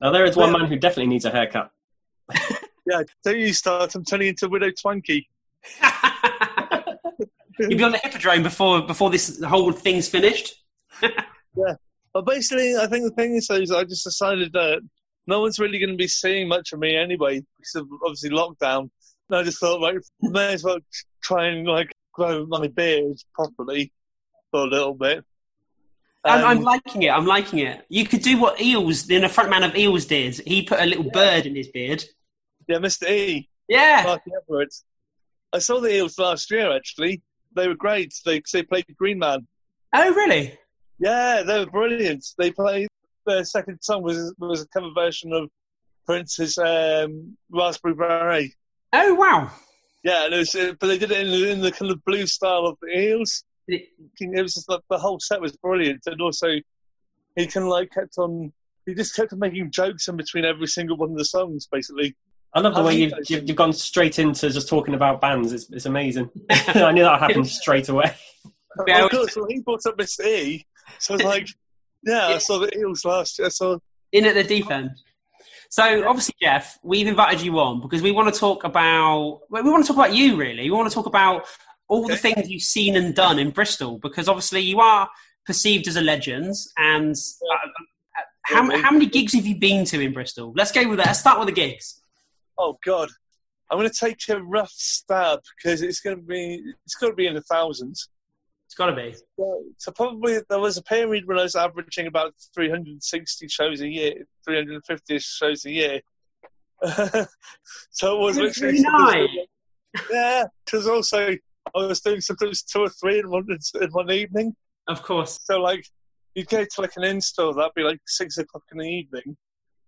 Now 0.00 0.12
there 0.12 0.24
is 0.26 0.36
one 0.36 0.52
Well- 0.52 0.60
man 0.60 0.68
who 0.70 0.76
definitely 0.78 1.08
needs 1.08 1.24
a 1.24 1.30
haircut. 1.30 1.70
Yeah, 2.86 3.00
don't 3.24 3.38
you 3.38 3.54
start. 3.54 3.94
I'm 3.94 4.04
turning 4.04 4.28
into 4.28 4.46
Widow 4.46 4.68
Twankey. 4.68 5.24
You'll 7.58 7.78
be 7.78 7.82
on 7.82 7.92
the 7.92 7.98
hippodrome 8.02 8.42
before 8.42 8.82
before 8.82 9.08
this 9.08 9.42
whole 9.42 9.72
thing's 9.72 10.08
finished. 10.08 10.54
Yeah. 11.56 11.74
But 12.12 12.26
basically, 12.26 12.76
I 12.76 12.86
think 12.88 13.04
the 13.04 13.14
thing 13.16 13.36
is, 13.36 13.48
is 13.48 13.70
I 13.72 13.84
just 13.84 14.04
decided 14.04 14.52
that 14.54 14.80
no 15.28 15.40
one's 15.40 15.58
really 15.60 15.78
going 15.78 15.90
to 15.92 15.96
be 15.96 16.08
seeing 16.08 16.46
much 16.48 16.72
of 16.72 16.78
me 16.80 16.94
anyway 16.96 17.42
because 17.56 17.74
of 17.76 17.86
obviously 18.04 18.30
lockdown. 18.30 18.90
And 19.30 19.38
I 19.38 19.42
just 19.42 19.58
thought, 19.58 19.80
like, 19.80 19.98
may 20.20 20.52
as 20.52 20.64
well 20.64 20.78
try 21.22 21.46
and 21.46 21.66
like 21.66 21.92
grow 22.12 22.46
my 22.46 22.68
beard 22.68 23.16
properly 23.34 23.92
for 24.50 24.60
a 24.62 24.66
little 24.66 24.94
bit. 24.94 25.24
I'm, 26.24 26.44
I'm 26.44 26.58
Um, 26.58 26.64
liking 26.64 27.02
it. 27.02 27.10
I'm 27.10 27.26
liking 27.26 27.58
it. 27.60 27.84
You 27.88 28.06
could 28.06 28.22
do 28.22 28.38
what 28.40 28.60
Eels, 28.60 29.06
then 29.06 29.24
a 29.24 29.28
frontman 29.28 29.66
of 29.68 29.76
Eels 29.76 30.06
did. 30.06 30.36
He 30.46 30.62
put 30.62 30.80
a 30.80 30.86
little 30.86 31.10
bird 31.10 31.44
in 31.46 31.54
his 31.54 31.68
beard. 31.68 32.04
yeah, 32.68 32.78
Mr. 32.78 33.08
E. 33.10 33.48
Yeah. 33.68 34.02
Marky 34.06 34.30
Everett. 34.42 34.74
I 35.52 35.58
saw 35.58 35.80
the 35.80 35.94
Eels 35.94 36.18
last 36.18 36.50
year. 36.50 36.74
Actually, 36.74 37.22
they 37.54 37.68
were 37.68 37.74
great. 37.76 38.14
They 38.24 38.42
they 38.52 38.62
played 38.62 38.84
Green 38.96 39.18
Man. 39.18 39.46
Oh, 39.94 40.12
really? 40.14 40.58
Yeah, 40.98 41.42
they 41.46 41.58
were 41.60 41.70
brilliant. 41.70 42.24
They 42.38 42.50
played 42.50 42.88
their 43.26 43.44
second 43.44 43.78
song 43.82 44.02
was 44.02 44.34
was 44.38 44.62
a 44.62 44.68
cover 44.68 44.90
version 44.94 45.32
of 45.32 45.48
Prince's 46.06 46.58
um, 46.58 47.36
Raspberry 47.50 47.94
Beret. 47.94 48.50
Oh, 48.94 49.14
wow. 49.14 49.50
Yeah, 50.04 50.26
and 50.26 50.34
it 50.34 50.38
was, 50.38 50.54
uh, 50.54 50.74
but 50.78 50.86
they 50.86 50.98
did 50.98 51.10
it 51.10 51.26
in, 51.26 51.48
in 51.48 51.60
the 51.60 51.72
kind 51.72 51.90
of 51.90 52.04
blue 52.04 52.26
style 52.26 52.66
of 52.66 52.76
the 52.80 52.96
Eels. 52.96 53.42
It 53.66 53.88
was 54.20 54.54
just 54.54 54.68
like, 54.68 54.82
the 54.90 54.98
whole 54.98 55.18
set 55.18 55.40
was 55.40 55.56
brilliant, 55.56 56.02
and 56.06 56.20
also 56.20 56.48
he 57.36 57.46
kind 57.46 57.64
of 57.64 57.70
like 57.70 57.90
kept 57.90 58.18
on. 58.18 58.52
He 58.86 58.94
just 58.94 59.16
kept 59.16 59.32
on 59.32 59.38
making 59.38 59.70
jokes 59.70 60.08
in 60.08 60.16
between 60.16 60.44
every 60.44 60.66
single 60.66 60.98
one 60.98 61.10
of 61.10 61.16
the 61.16 61.24
songs, 61.24 61.66
basically. 61.72 62.14
I 62.52 62.60
love 62.60 62.74
the 62.74 62.82
How 62.82 62.86
way 62.86 62.96
you've, 62.96 63.12
you've, 63.28 63.48
you've 63.48 63.56
gone 63.56 63.72
straight 63.72 64.18
into 64.18 64.50
just 64.50 64.68
talking 64.68 64.94
about 64.94 65.20
bands. 65.20 65.52
It's, 65.52 65.68
it's 65.70 65.86
amazing. 65.86 66.30
I 66.50 66.92
knew 66.92 67.02
that 67.02 67.18
happened 67.18 67.48
straight 67.48 67.88
away. 67.88 68.14
Yeah, 68.88 69.04
of 69.04 69.10
course, 69.12 69.36
well, 69.36 69.46
he 69.48 69.60
brought 69.60 69.86
up 69.86 69.96
Mr. 69.96 70.26
E, 70.26 70.66
so 70.98 71.14
I 71.14 71.16
was 71.16 71.24
like, 71.24 71.48
yeah, 72.02 72.26
I 72.26 72.38
saw 72.38 72.58
the 72.58 72.76
Eels 72.76 73.04
last 73.04 73.38
year. 73.38 73.46
I 73.46 73.50
saw 73.50 73.78
in 74.10 74.26
at 74.26 74.34
the 74.34 74.42
deep 74.42 74.68
end. 74.68 74.90
So 75.74 76.06
obviously, 76.06 76.36
Jeff, 76.40 76.78
we've 76.84 77.08
invited 77.08 77.40
you 77.40 77.58
on 77.58 77.80
because 77.80 78.00
we 78.00 78.12
want 78.12 78.32
to 78.32 78.38
talk 78.38 78.62
about 78.62 79.40
we 79.50 79.60
want 79.60 79.84
to 79.84 79.88
talk 79.88 79.96
about 79.96 80.14
you. 80.14 80.36
Really, 80.36 80.62
we 80.62 80.70
want 80.70 80.88
to 80.88 80.94
talk 80.94 81.06
about 81.06 81.46
all 81.88 82.06
the 82.06 82.16
things 82.16 82.48
you've 82.48 82.62
seen 82.62 82.94
and 82.94 83.12
done 83.12 83.40
in 83.40 83.50
Bristol 83.50 83.98
because 83.98 84.28
obviously 84.28 84.60
you 84.60 84.78
are 84.78 85.10
perceived 85.44 85.88
as 85.88 85.96
a 85.96 86.00
legend. 86.00 86.54
And 86.76 87.16
uh, 87.16 88.20
how, 88.42 88.82
how 88.82 88.92
many 88.92 89.06
gigs 89.06 89.34
have 89.34 89.46
you 89.46 89.58
been 89.58 89.84
to 89.86 90.00
in 90.00 90.12
Bristol? 90.12 90.52
Let's 90.54 90.70
go 90.70 90.88
with 90.88 90.98
that. 90.98 91.06
Let's 91.06 91.18
start 91.18 91.40
with 91.40 91.48
the 91.48 91.54
gigs. 91.54 92.00
Oh 92.56 92.78
God, 92.84 93.08
I'm 93.68 93.76
going 93.76 93.90
to 93.90 93.98
take 93.98 94.20
a 94.28 94.40
rough 94.40 94.70
stab 94.70 95.40
because 95.56 95.82
it's 95.82 95.98
going 95.98 96.18
to 96.18 96.22
be 96.22 96.62
it's 96.84 96.94
going 96.94 97.10
to 97.10 97.16
be 97.16 97.26
in 97.26 97.34
the 97.34 97.42
thousands. 97.42 98.08
It's 98.74 98.78
got 98.80 98.86
to 98.86 98.96
be. 98.96 99.14
So, 99.36 99.62
so 99.78 99.92
probably 99.92 100.40
there 100.50 100.58
was 100.58 100.76
a 100.78 100.82
period 100.82 101.28
when 101.28 101.38
I 101.38 101.44
was 101.44 101.54
averaging 101.54 102.08
about 102.08 102.34
360 102.56 103.46
shows 103.46 103.80
a 103.80 103.88
year, 103.88 104.26
350 104.44 105.18
shows 105.20 105.64
a 105.64 105.70
year. 105.70 106.00
so 107.90 108.16
it 108.16 108.20
was 108.20 108.36
literally 108.36 108.82
really 108.82 109.48
yeah. 110.10 110.46
Because 110.64 110.88
also 110.88 111.28
I 111.28 111.38
was 111.86 112.00
doing 112.00 112.20
sometimes 112.20 112.64
two 112.64 112.80
or 112.80 112.88
three 112.88 113.20
in 113.20 113.30
one 113.30 113.46
in 113.80 113.90
one 113.92 114.10
evening. 114.10 114.56
Of 114.88 115.04
course. 115.04 115.38
So 115.44 115.60
like 115.60 115.86
you 116.34 116.44
go 116.44 116.64
to 116.64 116.80
like 116.80 116.96
an 116.96 117.04
install 117.04 117.54
that'd 117.54 117.74
be 117.74 117.84
like 117.84 118.00
six 118.08 118.38
o'clock 118.38 118.64
in 118.72 118.78
the 118.78 118.88
evening. 118.88 119.36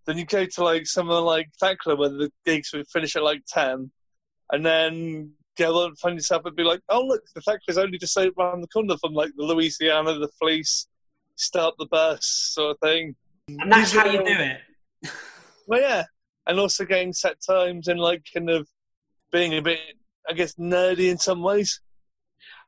Then 0.07 0.17
you 0.17 0.27
go 0.27 0.45
to 0.45 0.63
like 0.63 0.87
somewhere 0.87 1.19
like 1.19 1.49
Thekla 1.61 1.99
where 1.99 2.11
the 2.11 2.31
gigs 2.45 2.73
would 2.73 2.87
finish 2.87 3.17
at 3.17 3.25
like 3.25 3.43
ten, 3.49 3.91
and 4.53 4.65
then 4.65 5.33
go 5.57 5.87
and 5.87 5.99
find 5.99 6.17
yourself 6.17 6.45
and 6.45 6.57
be 6.57 6.63
like, 6.63 6.81
oh 6.89 7.05
look, 7.05 7.23
the 7.35 7.41
Thekla's 7.41 7.79
only 7.79 7.99
just 7.99 8.17
around 8.17 8.61
the 8.61 8.69
corner 8.69 8.97
from 8.99 9.15
like 9.15 9.31
the 9.37 9.45
Louisiana, 9.45 10.19
the 10.19 10.29
Fleece, 10.41 10.87
start 11.37 11.75
the 11.79 11.87
bus 11.87 12.27
sort 12.27 12.73
of 12.73 12.81
thing. 12.81 13.15
And 13.49 13.71
that's 13.71 13.93
how 13.93 14.07
you 14.07 14.25
do 14.25 14.27
it. 14.27 14.61
Well, 15.69 15.81
yeah, 15.81 16.05
and 16.47 16.61
also 16.61 16.85
getting 16.85 17.13
set 17.13 17.39
times 17.45 17.89
and 17.89 17.99
like 17.99 18.23
kind 18.33 18.49
of 18.51 18.69
being 19.33 19.53
a 19.55 19.61
bit, 19.61 19.81
I 20.29 20.33
guess, 20.33 20.55
nerdy 20.55 21.11
in 21.11 21.19
some 21.19 21.43
ways. 21.43 21.81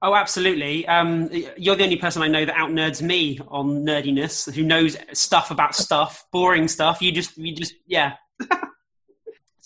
Oh, 0.02 0.14
absolutely. 0.14 0.86
Um, 0.86 1.28
you're 1.56 1.76
the 1.76 1.84
only 1.84 1.96
person 1.96 2.22
I 2.22 2.28
know 2.28 2.44
that 2.44 2.56
out 2.56 2.70
nerds 2.70 3.02
me 3.02 3.38
on 3.48 3.84
nerdiness, 3.84 4.52
who 4.52 4.62
knows 4.62 4.96
stuff 5.12 5.50
about 5.50 5.74
stuff, 5.74 6.24
boring 6.32 6.68
stuff. 6.68 7.00
You 7.00 7.12
just, 7.12 7.36
you 7.36 7.54
just, 7.54 7.74
yeah. 7.86 8.14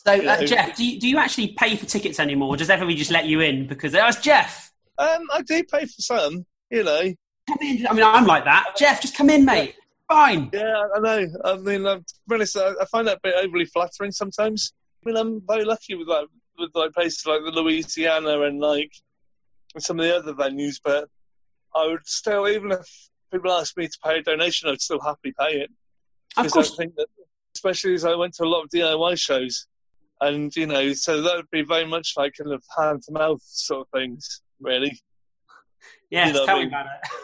so, 0.05 0.13
uh, 0.13 0.45
Jeff, 0.45 0.77
do 0.77 0.85
you, 0.85 0.99
do 0.99 1.09
you 1.09 1.19
actually 1.19 1.55
pay 1.57 1.77
for 1.77 1.87
tickets 1.87 2.19
anymore? 2.19 2.55
Or 2.55 2.57
does 2.57 2.71
everybody 2.71 2.97
just 2.97 3.11
let 3.11 3.27
you 3.27 3.41
in 3.41 3.69
because 3.69 3.93
that 3.93 4.05
was 4.05 4.17
Jeff? 4.17 4.73
Um, 4.99 5.29
I 5.33 5.43
do 5.43 5.63
pay 5.65 5.87
for 5.87 6.03
some, 6.03 6.45
you 6.71 6.83
know. 6.83 7.15
Come 7.49 7.59
in. 7.61 7.87
I 7.87 7.93
mean, 7.93 8.05
I'm 8.05 8.27
like 8.27 8.45
that. 8.45 8.75
Jeff, 8.77 9.01
just 9.01 9.17
come 9.17 9.31
in, 9.31 9.45
mate. 9.45 9.77
Fine. 10.09 10.51
Yeah, 10.53 10.83
I 10.95 10.99
know. 10.99 11.27
I 11.45 11.57
mean, 11.57 11.87
I'm, 11.87 12.01
to 12.01 12.15
be 12.29 12.35
honest, 12.35 12.57
I, 12.57 12.73
I 12.81 12.85
find 12.87 13.07
that 13.07 13.19
a 13.19 13.21
bit 13.23 13.35
overly 13.37 13.65
flattering 13.65 14.11
sometimes. 14.11 14.73
I 15.05 15.09
mean, 15.09 15.17
I'm 15.17 15.41
very 15.47 15.65
lucky 15.65 15.95
with 15.95 16.09
like 16.09 16.27
with 16.59 16.71
like 16.75 16.93
places 16.93 17.25
like 17.25 17.41
the 17.45 17.51
Louisiana 17.51 18.43
and 18.43 18.61
like 18.61 18.93
some 19.79 19.99
of 19.99 20.05
the 20.05 20.17
other 20.17 20.35
venues, 20.35 20.81
but 20.83 21.09
I 21.75 21.87
would 21.87 22.07
still, 22.07 22.49
even 22.49 22.73
if 22.73 22.87
people 23.33 23.53
asked 23.53 23.77
me 23.77 23.87
to 23.87 23.99
pay 24.05 24.19
a 24.19 24.23
donation, 24.23 24.69
I'd 24.69 24.81
still 24.81 25.01
happily 25.01 25.33
pay 25.39 25.61
it. 25.61 25.71
Of 26.37 26.51
course. 26.51 26.73
I 26.73 26.77
think 26.77 26.95
that, 26.97 27.07
especially 27.55 27.95
as 27.95 28.05
I 28.05 28.15
went 28.15 28.35
to 28.35 28.45
a 28.45 28.47
lot 28.47 28.65
of 28.65 28.71
DIY 28.71 29.19
shows, 29.19 29.67
and 30.23 30.55
you 30.55 30.67
know, 30.67 30.93
so 30.93 31.21
that 31.23 31.37
would 31.37 31.51
be 31.51 31.63
very 31.63 31.87
much 31.87 32.15
like 32.17 32.35
kind 32.39 32.53
of 32.53 32.63
hand 32.77 33.03
to 33.03 33.13
mouth 33.13 33.43
sort 33.43 33.87
of 33.87 34.01
things, 34.01 34.43
really. 34.61 34.99
Yes, 36.11 36.29
you 36.29 36.33
know 36.35 36.47
tell 36.47 36.57
what 36.57 36.61
I 36.61 36.65
me 36.65 36.69
about 36.69 36.87
it. 36.87 37.11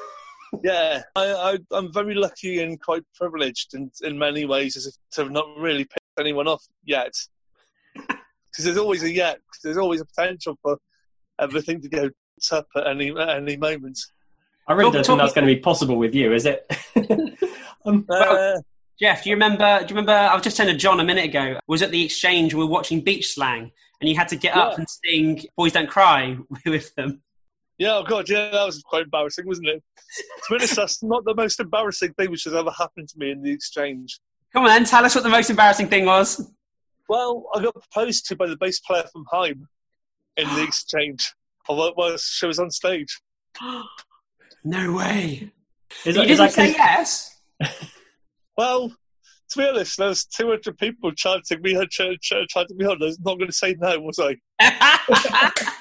Yeah, 0.65 1.03
I, 1.15 1.25
I, 1.31 1.59
I'm 1.73 1.93
very 1.93 2.15
lucky 2.15 2.63
and 2.63 2.81
quite 2.81 3.03
privileged 3.15 3.75
in, 3.75 3.91
in 4.01 4.19
many 4.19 4.47
ways 4.47 4.79
as 4.79 4.87
if 4.87 4.95
to 5.13 5.25
have 5.25 5.31
not 5.31 5.45
really 5.59 5.85
picked 5.85 6.19
anyone 6.19 6.49
off 6.49 6.65
yet. 6.85 7.13
Because 8.51 8.65
there's 8.65 8.79
always 8.79 9.03
a 9.05 9.13
yet, 9.13 9.37
'cause 9.37 9.61
there's 9.63 9.77
always 9.77 10.01
a 10.01 10.07
potential 10.07 10.59
for 10.63 10.79
everything 11.39 11.81
to 11.83 11.89
go 11.89 12.11
up 12.51 12.67
at 12.75 12.87
any 12.89 13.11
at 13.11 13.29
any 13.29 13.57
moment. 13.57 14.01
I 14.67 14.73
really 14.73 14.91
don't 14.91 15.07
think 15.07 15.19
that's 15.19 15.35
going 15.35 15.47
to 15.47 15.55
be 15.55 15.61
possible 15.61 15.97
with 15.97 16.15
you, 16.15 16.33
is 16.33 16.45
it? 16.47 16.67
um, 17.85 18.05
Uh, 18.11 18.59
Jeff, 19.01 19.23
do 19.23 19.31
you 19.31 19.37
remember? 19.37 19.79
Do 19.81 19.85
you 19.95 20.01
remember? 20.01 20.13
I 20.13 20.35
was 20.35 20.43
just 20.43 20.57
to 20.57 20.75
John 20.75 20.99
a 20.99 21.05
minute 21.05 21.25
ago. 21.27 21.59
Was 21.69 21.83
at 21.83 21.91
the 21.93 22.05
exchange. 22.05 22.53
We 22.53 22.61
were 22.61 22.67
watching 22.71 23.01
Beach 23.01 23.33
Slang, 23.35 23.71
and 24.01 24.11
you 24.11 24.17
had 24.17 24.29
to 24.29 24.37
get 24.37 24.57
up 24.57 24.77
and 24.77 24.87
sing 24.89 25.43
"Boys 25.57 25.73
Don't 25.73 25.89
Cry" 25.89 26.37
with 26.67 26.95
them. 26.97 27.23
yeah, 27.79 27.97
oh 27.97 28.03
god, 28.03 28.29
yeah, 28.29 28.51
that 28.51 28.67
was 28.67 28.83
quite 28.83 29.05
embarrassing, 29.05 29.47
wasn't 29.47 29.69
it? 29.69 29.83
To 30.17 30.25
be 30.51 30.55
honest, 30.57 30.75
that's 30.77 31.03
not 31.03 31.25
the 31.25 31.35
most 31.35 31.61
embarrassing 31.61 32.13
thing 32.15 32.31
which 32.31 32.45
has 32.45 32.55
ever 32.55 32.71
happened 32.73 33.09
to 33.11 33.19
me 33.19 33.31
in 33.31 33.43
the 33.43 33.53
exchange. 33.53 34.19
Come 34.53 34.65
on, 34.65 34.71
then, 34.71 34.85
tell 34.85 35.05
us 35.05 35.15
what 35.15 35.23
the 35.23 35.31
most 35.31 35.51
embarrassing 35.51 35.89
thing 35.89 36.05
was. 36.07 36.51
Well, 37.09 37.47
I 37.55 37.63
got 37.63 37.75
proposed 37.75 38.27
to 38.27 38.37
by 38.37 38.49
the 38.49 38.57
bass 38.57 38.81
player 38.81 39.05
from 39.13 39.25
Haim 39.31 39.69
in 40.37 40.49
the 40.57 40.63
exchange. 40.69 41.33
While 41.67 41.93
while 41.95 42.17
she 42.17 42.47
was 42.47 42.59
on 42.59 42.71
stage. 42.73 43.21
no 44.65 44.93
way. 44.93 45.53
is 46.05 46.17
you 46.17 46.23
that- 46.23 46.27
didn't 46.27 46.51
say 46.51 46.71
yes. 46.73 47.39
Well, 48.59 48.89
to 49.51 49.59
be 49.59 49.67
honest, 49.69 49.97
there 49.97 50.09
was 50.09 50.25
200 50.27 50.77
people 50.77 51.13
chanting 51.13 51.63
me, 51.63 51.75
ch- 51.87 52.19
ch- 52.21 52.33
chanting 52.49 52.77
me 52.77 52.85
on. 52.87 53.01
I 53.01 53.07
was 53.07 53.21
not 53.21 53.39
going 53.39 53.47
to 53.49 53.57
say 53.57 53.75
no, 53.79 53.99
was 54.01 54.19
I? 54.19 54.37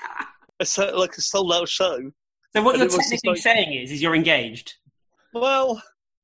It's 0.59 0.79
uh, 0.79 0.91
like 0.97 1.15
a 1.15 1.21
sold 1.21 1.53
out 1.53 1.69
show. 1.69 1.99
so 2.55 2.63
what 2.63 2.73
And 2.73 2.79
you're 2.79 2.83
it 2.83 2.85
was 2.85 2.95
just 2.95 3.09
technically 3.09 3.29
like- 3.31 3.41
saying 3.41 3.73
is, 3.73 3.91
is 3.91 4.01
you're 4.01 4.15
engaged. 4.15 4.73
Well, 5.33 5.81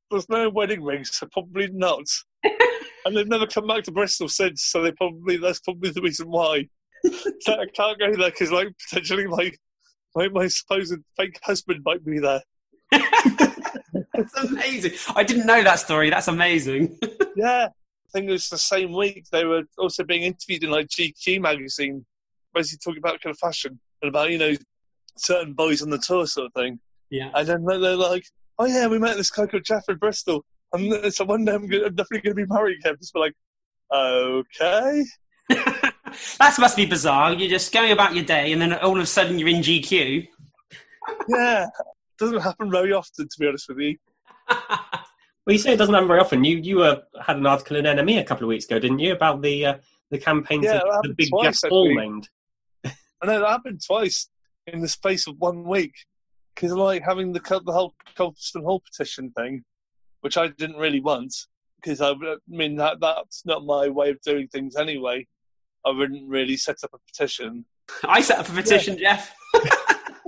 there's 0.10 0.28
no 0.30 0.50
wedding 0.50 0.84
rings, 0.84 1.16
so 1.16 1.28
probably 1.32 1.70
not. 1.72 2.06
and 3.06 3.16
they've 3.16 3.28
never 3.28 3.46
come 3.46 3.68
back 3.68 3.84
to 3.84 3.92
Bristol 3.92 4.28
since, 4.30 4.64
so 4.64 4.82
they 4.82 4.92
probably 4.92 5.38
that's 5.38 5.60
probably 5.60 5.92
the 5.92 6.02
reason 6.02 6.30
why. 6.30 6.68
So 7.42 7.54
I 7.60 7.66
can't 7.76 8.00
go 8.00 8.16
there 8.16 8.30
because, 8.32 8.52
like, 8.52 8.70
potentially 8.90 9.28
my, 9.28 9.52
my 10.16 10.30
my 10.30 10.48
supposed 10.48 10.96
fake 11.18 11.38
husband 11.44 11.82
might 11.86 12.04
be 12.06 12.18
there. 12.20 12.42
That's 14.18 14.36
amazing. 14.38 14.92
I 15.16 15.24
didn't 15.24 15.48
know 15.48 15.64
that 15.64 15.80
story. 15.80 16.10
That's 16.10 16.28
amazing. 16.28 17.00
Yeah, 17.36 17.66
I 17.66 18.10
think 18.14 18.30
it 18.30 18.32
was 18.32 18.48
the 18.48 18.60
same 18.60 18.94
week 18.94 19.26
they 19.32 19.44
were 19.44 19.64
also 19.80 20.04
being 20.04 20.22
interviewed 20.22 20.64
in 20.64 20.70
like 20.70 20.88
GQ 20.88 21.42
magazine, 21.42 22.06
basically 22.54 22.78
talking 22.78 23.00
about 23.00 23.20
kind 23.22 23.34
of 23.34 23.40
fashion 23.40 23.80
and 24.04 24.10
about 24.10 24.30
you 24.30 24.38
know 24.38 24.54
certain 25.18 25.54
boys 25.54 25.82
on 25.82 25.90
the 25.90 25.98
tour 25.98 26.28
sort 26.28 26.46
of 26.46 26.54
thing. 26.54 26.80
Yeah. 27.10 27.32
And 27.34 27.48
then 27.48 27.66
they're 27.66 27.96
like, 27.96 28.28
"Oh 28.60 28.68
yeah, 28.68 28.86
we 28.86 29.00
met 29.00 29.18
this 29.18 29.32
guy 29.32 29.48
called 29.48 29.66
Jeff 29.66 29.86
in 29.90 29.96
Bristol, 29.96 30.46
and 30.74 31.12
so 31.12 31.26
one 31.26 31.44
day 31.44 31.56
I'm, 31.56 31.68
gonna, 31.68 31.86
I'm 31.86 31.96
definitely 31.96 32.22
going 32.22 32.38
to 32.38 32.46
be 32.46 32.54
marrying 32.54 32.82
him." 32.84 32.98
Just 33.00 33.16
be 33.16 33.20
like, 33.20 33.34
"Okay." 33.92 35.04
that 35.50 36.56
must 36.60 36.78
be 36.78 36.86
bizarre. 36.86 37.34
You're 37.34 37.50
just 37.50 37.74
going 37.74 37.92
about 37.92 38.14
your 38.14 38.26
day, 38.26 38.52
and 38.52 38.62
then 38.62 38.74
all 38.74 38.96
of 38.96 39.02
a 39.02 39.08
sudden 39.08 39.40
you're 39.40 39.50
in 39.50 39.64
GQ. 39.64 40.28
Yeah, 41.30 41.66
doesn't 42.24 42.42
happen 42.42 42.72
very 42.72 42.94
often, 42.94 43.28
to 43.28 43.40
be 43.40 43.48
honest 43.48 43.70
with 43.70 43.80
you. 43.80 43.98
Well, 45.46 45.54
you 45.54 45.60
say 45.60 45.74
it 45.74 45.78
doesn't 45.78 45.94
happen 45.94 46.08
very 46.08 46.22
often. 46.22 46.46
You 46.46 46.58
you 46.58 46.84
uh, 46.84 47.02
had 47.22 47.36
an 47.36 47.46
article 47.46 47.76
in 47.76 47.84
NME 47.84 48.20
a 48.20 48.24
couple 48.24 48.46
of 48.46 48.48
weeks 48.48 48.64
ago, 48.66 48.80
didn't 48.80 49.00
you, 49.00 49.12
about 49.12 49.42
the 49.42 49.66
uh, 49.66 49.78
the 50.10 50.18
campaign 50.18 50.64
Yeah, 50.64 50.80
to 50.80 50.86
that 50.86 51.02
the 51.04 51.14
big 51.16 51.30
twice, 51.30 51.62
Hall 51.68 51.94
named. 51.94 52.30
I 52.86 53.26
know 53.26 53.40
that 53.42 53.50
happened 53.50 53.82
twice 53.86 54.30
in 54.68 54.80
the 54.80 54.88
space 54.88 55.28
of 55.28 55.36
one 55.40 55.66
week 55.66 55.94
because 56.56 56.72
like 56.72 57.04
having 57.04 57.34
the 57.34 57.42
the 57.66 57.74
whole 57.74 57.94
Colston 58.16 58.64
Hall 58.64 58.80
petition 58.80 59.32
thing, 59.32 59.66
which 60.22 60.38
I 60.38 60.48
didn't 60.48 60.78
really 60.78 61.02
want 61.02 61.36
because 61.76 62.00
I, 62.00 62.12
I 62.12 62.36
mean 62.48 62.78
that 62.78 63.02
that's 63.02 63.46
not 63.46 63.66
my 63.66 63.90
way 63.90 64.12
of 64.12 64.22
doing 64.22 64.48
things 64.48 64.78
anyway. 64.78 65.28
I 65.86 65.90
wouldn't 65.90 66.30
really 66.30 66.56
set 66.56 66.78
up 66.86 66.92
a 66.94 67.00
petition. 67.12 67.66
I 68.06 68.22
set 68.22 68.40
up 68.40 68.48
a 68.48 68.54
petition, 68.54 68.98
Jeff. 68.98 69.36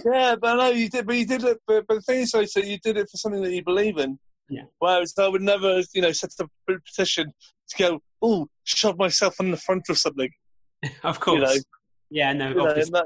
Yeah, 0.05 0.35
but 0.35 0.53
I 0.53 0.55
know 0.55 0.69
you 0.69 0.87
did, 0.87 1.07
but 1.07 1.17
you 1.17 1.25
did 1.25 1.43
it. 1.43 1.57
But, 1.65 1.85
but 1.87 1.95
the 1.95 2.01
thing 2.01 2.21
is, 2.21 2.31
though, 2.31 2.45
so 2.45 2.59
you 2.59 2.77
did 2.77 2.97
it 2.97 3.09
for 3.09 3.17
something 3.17 3.41
that 3.41 3.51
you 3.51 3.63
believe 3.63 3.97
in. 3.97 4.19
Yeah. 4.49 4.63
Whereas 4.77 5.13
I 5.17 5.27
would 5.27 5.41
never, 5.41 5.81
you 5.93 6.01
know, 6.01 6.11
set 6.11 6.29
up 6.39 6.51
a 6.69 6.73
petition 6.85 7.33
to 7.69 7.77
go, 7.77 7.99
oh, 8.21 8.47
shove 8.63 8.99
myself 8.99 9.35
on 9.39 9.49
the 9.49 9.57
front 9.57 9.89
of 9.89 9.97
something. 9.97 10.29
of 11.03 11.19
course. 11.19 11.37
You 11.37 11.45
know, 11.45 11.61
yeah, 12.11 12.33
no, 12.33 12.49
you 12.49 12.55
know, 12.55 12.67
and 12.67 12.93
that, 12.93 13.05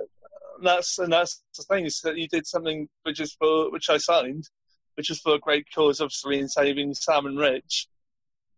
that's 0.62 1.00
and 1.00 1.14
that's 1.14 1.42
the 1.58 1.64
thing 1.64 1.86
is 1.86 2.02
that 2.02 2.18
you 2.18 2.28
did 2.28 2.46
something 2.46 2.90
which 3.04 3.22
is 3.22 3.34
for 3.40 3.72
which 3.72 3.90
I 3.90 3.98
signed, 3.98 4.50
which 4.96 5.10
is 5.10 5.20
for 5.20 5.36
a 5.36 5.40
great 5.40 5.66
cause, 5.74 6.02
obviously 6.02 6.40
in 6.40 6.50
saving 6.50 6.94
Sam 6.94 7.26
and 7.26 7.40
Rich, 7.40 7.88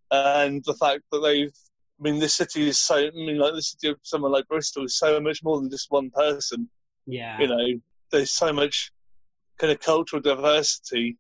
and 0.10 0.64
the 0.66 0.74
fact 0.74 1.04
that 1.12 1.20
they've. 1.20 1.54
I 2.00 2.04
mean, 2.04 2.20
this 2.20 2.34
city 2.34 2.68
is 2.68 2.80
so. 2.80 2.96
I 2.96 3.12
mean, 3.12 3.38
like 3.38 3.54
the 3.54 3.62
city 3.62 3.90
of 3.90 4.00
someone 4.02 4.32
like 4.32 4.48
Bristol 4.48 4.86
is 4.86 4.98
so 4.98 5.20
much 5.20 5.44
more 5.44 5.62
than 5.62 5.70
just 5.70 5.92
one 5.92 6.10
person. 6.10 6.68
yeah. 7.06 7.40
You 7.40 7.48
know, 7.48 7.82
there's 8.12 8.32
so 8.32 8.52
much 8.54 8.92
kind 9.58 9.72
of 9.72 9.80
cultural 9.80 10.22
diversity, 10.22 11.18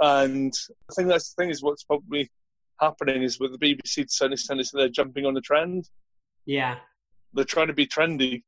and 0.00 0.52
I 0.90 0.94
think 0.94 1.08
that's 1.08 1.32
the 1.34 1.42
thing 1.42 1.50
is 1.50 1.62
what's 1.62 1.84
probably 1.84 2.30
happening 2.80 3.22
is 3.22 3.38
with 3.38 3.58
the 3.58 3.58
BBC 3.58 3.94
to 3.94 4.08
certain 4.08 4.32
extent 4.32 4.60
is 4.60 4.70
they're 4.72 4.88
jumping 4.88 5.26
on 5.26 5.34
the 5.34 5.40
trend. 5.40 5.88
yeah. 6.46 6.76
They're 7.34 7.44
trying 7.46 7.68
to 7.68 7.72
be 7.72 7.86
trendy. 7.86 8.42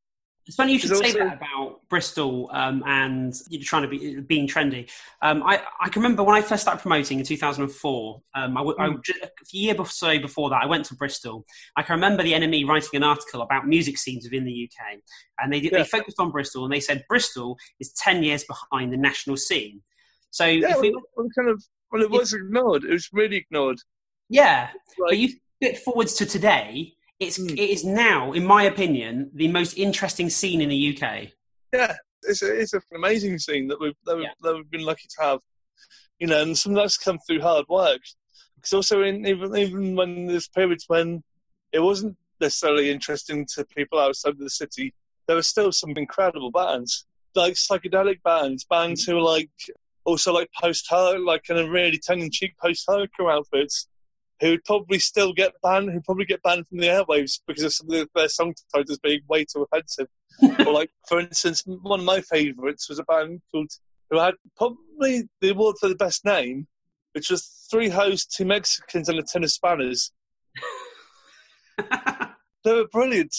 It's 0.46 0.56
funny 0.56 0.74
you 0.74 0.78
should 0.78 0.90
say 0.96 1.06
also- 1.06 1.18
that 1.20 1.36
about 1.38 1.88
Bristol 1.88 2.50
um, 2.52 2.82
and 2.86 3.34
you're 3.48 3.62
trying 3.62 3.82
to 3.82 3.88
be 3.88 4.20
being 4.20 4.46
trendy. 4.46 4.90
Um, 5.22 5.42
I, 5.42 5.62
I 5.80 5.88
can 5.88 6.02
remember 6.02 6.22
when 6.22 6.36
I 6.36 6.42
first 6.42 6.62
started 6.62 6.82
promoting 6.82 7.18
in 7.18 7.24
2004. 7.24 8.22
Um, 8.34 8.56
I, 8.56 8.60
w- 8.60 8.76
I 8.78 8.88
Hmm. 8.88 8.96
a 9.22 9.28
year 9.52 9.74
or 9.78 9.86
so 9.86 10.18
before 10.18 10.50
that, 10.50 10.60
I 10.62 10.66
went 10.66 10.84
to 10.86 10.94
Bristol. 10.96 11.46
I 11.76 11.82
can 11.82 11.94
remember 11.94 12.22
the 12.22 12.32
NME 12.34 12.66
writing 12.68 12.90
an 12.94 13.04
article 13.04 13.40
about 13.40 13.66
music 13.66 13.96
scenes 13.96 14.24
within 14.24 14.44
the 14.44 14.68
UK, 14.70 14.98
and 15.38 15.50
they 15.50 15.60
did, 15.60 15.72
Yeah. 15.72 15.78
they 15.78 15.84
focused 15.84 16.20
on 16.20 16.30
Bristol, 16.30 16.64
and 16.64 16.72
they 16.72 16.80
said 16.80 17.04
Bristol 17.08 17.56
is 17.80 17.92
10 17.94 18.22
years 18.22 18.44
behind 18.44 18.92
the 18.92 18.98
national 18.98 19.38
scene. 19.38 19.80
So 20.30 20.44
Yeah, 20.44 20.72
if 20.72 20.80
we, 20.82 20.90
well, 20.90 21.02
well, 21.16 21.28
kind 21.38 21.48
of. 21.48 21.64
Well, 21.90 22.02
it 22.02 22.10
was 22.10 22.34
ignored. 22.34 22.84
It 22.84 22.90
was 22.90 23.08
really 23.12 23.36
ignored. 23.36 23.78
yeah, 24.28 24.70
but 24.98 25.16
you 25.16 25.28
fit 25.62 25.78
forwards 25.78 26.12
to 26.14 26.26
today. 26.26 26.92
It's 27.21 27.37
Hmm. 27.37 27.49
it 27.50 27.71
is 27.71 27.85
now, 27.85 28.33
in 28.33 28.44
my 28.44 28.64
opinion, 28.64 29.30
the 29.35 29.49
most 29.49 29.78
interesting 29.78 30.28
scene 30.30 30.61
in 30.61 30.68
the 30.68 30.76
UK. 30.76 31.33
yeah, 31.73 31.97
it's 32.23 32.42
a, 32.42 32.61
it's 32.61 32.73
an 32.73 32.80
amazing 32.94 33.38
scene 33.38 33.66
that 33.68 33.80
we've 33.80 33.94
that 34.04 34.16
we've, 34.16 34.25
Yeah. 34.25 34.33
that 34.42 34.54
we've 34.54 34.71
been 34.71 34.85
lucky 34.85 35.09
to 35.16 35.23
have. 35.25 35.40
You 36.21 36.28
know, 36.28 36.42
and 36.42 36.56
some 36.56 36.73
of 36.73 36.76
that's 36.76 36.97
come 36.97 37.18
through 37.26 37.40
hard 37.40 37.66
work. 37.68 38.00
Because 38.56 38.73
also, 38.73 39.02
in, 39.02 39.26
even 39.26 39.56
even 39.56 39.97
when 39.97 40.26
there's 40.26 40.49
periods 40.49 40.85
when 40.88 41.23
it 41.73 41.80
wasn't 41.80 42.16
necessarily 42.40 42.90
interesting 42.90 43.47
to 43.54 43.64
people 43.66 43.99
outside 43.99 44.30
of 44.33 44.38
the 44.38 44.50
city, 44.50 44.94
there 45.26 45.37
were 45.37 45.42
still 45.42 45.73
some 45.73 45.90
incredible 45.97 46.50
bands, 46.50 47.06
like 47.35 47.54
psychedelic 47.54 48.23
bands, 48.23 48.64
bands 48.64 49.04
who 49.04 49.16
were 49.16 49.23
like 49.23 49.50
also 50.04 50.33
like 50.33 50.50
post 50.61 50.87
hardcore, 50.90 51.25
like 51.25 51.42
kind 51.44 51.59
of 51.61 51.68
really 51.71 51.99
tongue 51.99 52.21
in 52.21 52.30
cheek 52.30 52.54
post 52.62 52.87
hardcore 52.88 53.33
outfits, 53.33 53.88
who 54.41 54.50
would 54.50 54.64
probably 54.64 54.99
still 54.99 55.33
get 55.33 55.53
banned, 55.62 55.91
who'd 55.91 56.05
probably 56.05 56.25
get 56.25 56.43
banned 56.43 56.67
from 56.69 56.79
the 56.79 56.88
airwaves 56.88 57.41
because 57.47 57.64
of 57.64 57.73
some 57.73 57.91
of 57.91 58.09
their 58.14 58.29
song 58.29 58.55
titles 58.75 58.99
being 58.99 59.21
way 59.29 59.45
too 59.45 59.62
offensive. 59.62 60.09
or 60.67 60.73
like, 60.73 60.91
for 61.09 61.21
instance, 61.21 61.62
one 61.67 62.00
of 62.00 62.07
my 62.07 62.21
favourites 62.21 62.88
was 62.88 62.99
a 62.99 63.05
band 63.05 63.41
called 63.53 63.71
who 64.11 64.19
had 64.19 64.35
probably 64.57 65.29
the 65.41 65.50
award 65.50 65.76
for 65.81 65.88
the 65.88 65.95
best 65.95 66.25
name, 66.25 66.67
which 67.12 67.31
was 67.31 67.67
three 67.71 67.88
hoes, 67.88 68.26
two 68.26 68.45
Mexicans, 68.45 69.09
and 69.09 69.19
a 69.19 69.23
tin 69.23 69.45
of 69.45 69.50
spanners. 69.50 70.12
They 72.64 72.73
were 72.73 72.88
brilliant. 72.88 73.35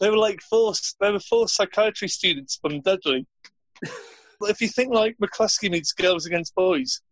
They 0.00 0.08
were 0.08 0.16
like 0.16 0.40
four. 0.40 0.72
They 1.00 1.12
were 1.12 1.20
four 1.20 1.48
psychiatry 1.48 2.08
students 2.08 2.58
from 2.60 2.80
Dudley. 2.80 3.26
if 4.42 4.60
you 4.60 4.68
think 4.68 4.92
like 4.92 5.16
Mclusky 5.22 5.70
meets 5.70 5.92
Girls 5.92 6.26
Against 6.26 6.54
Boys, 6.54 7.02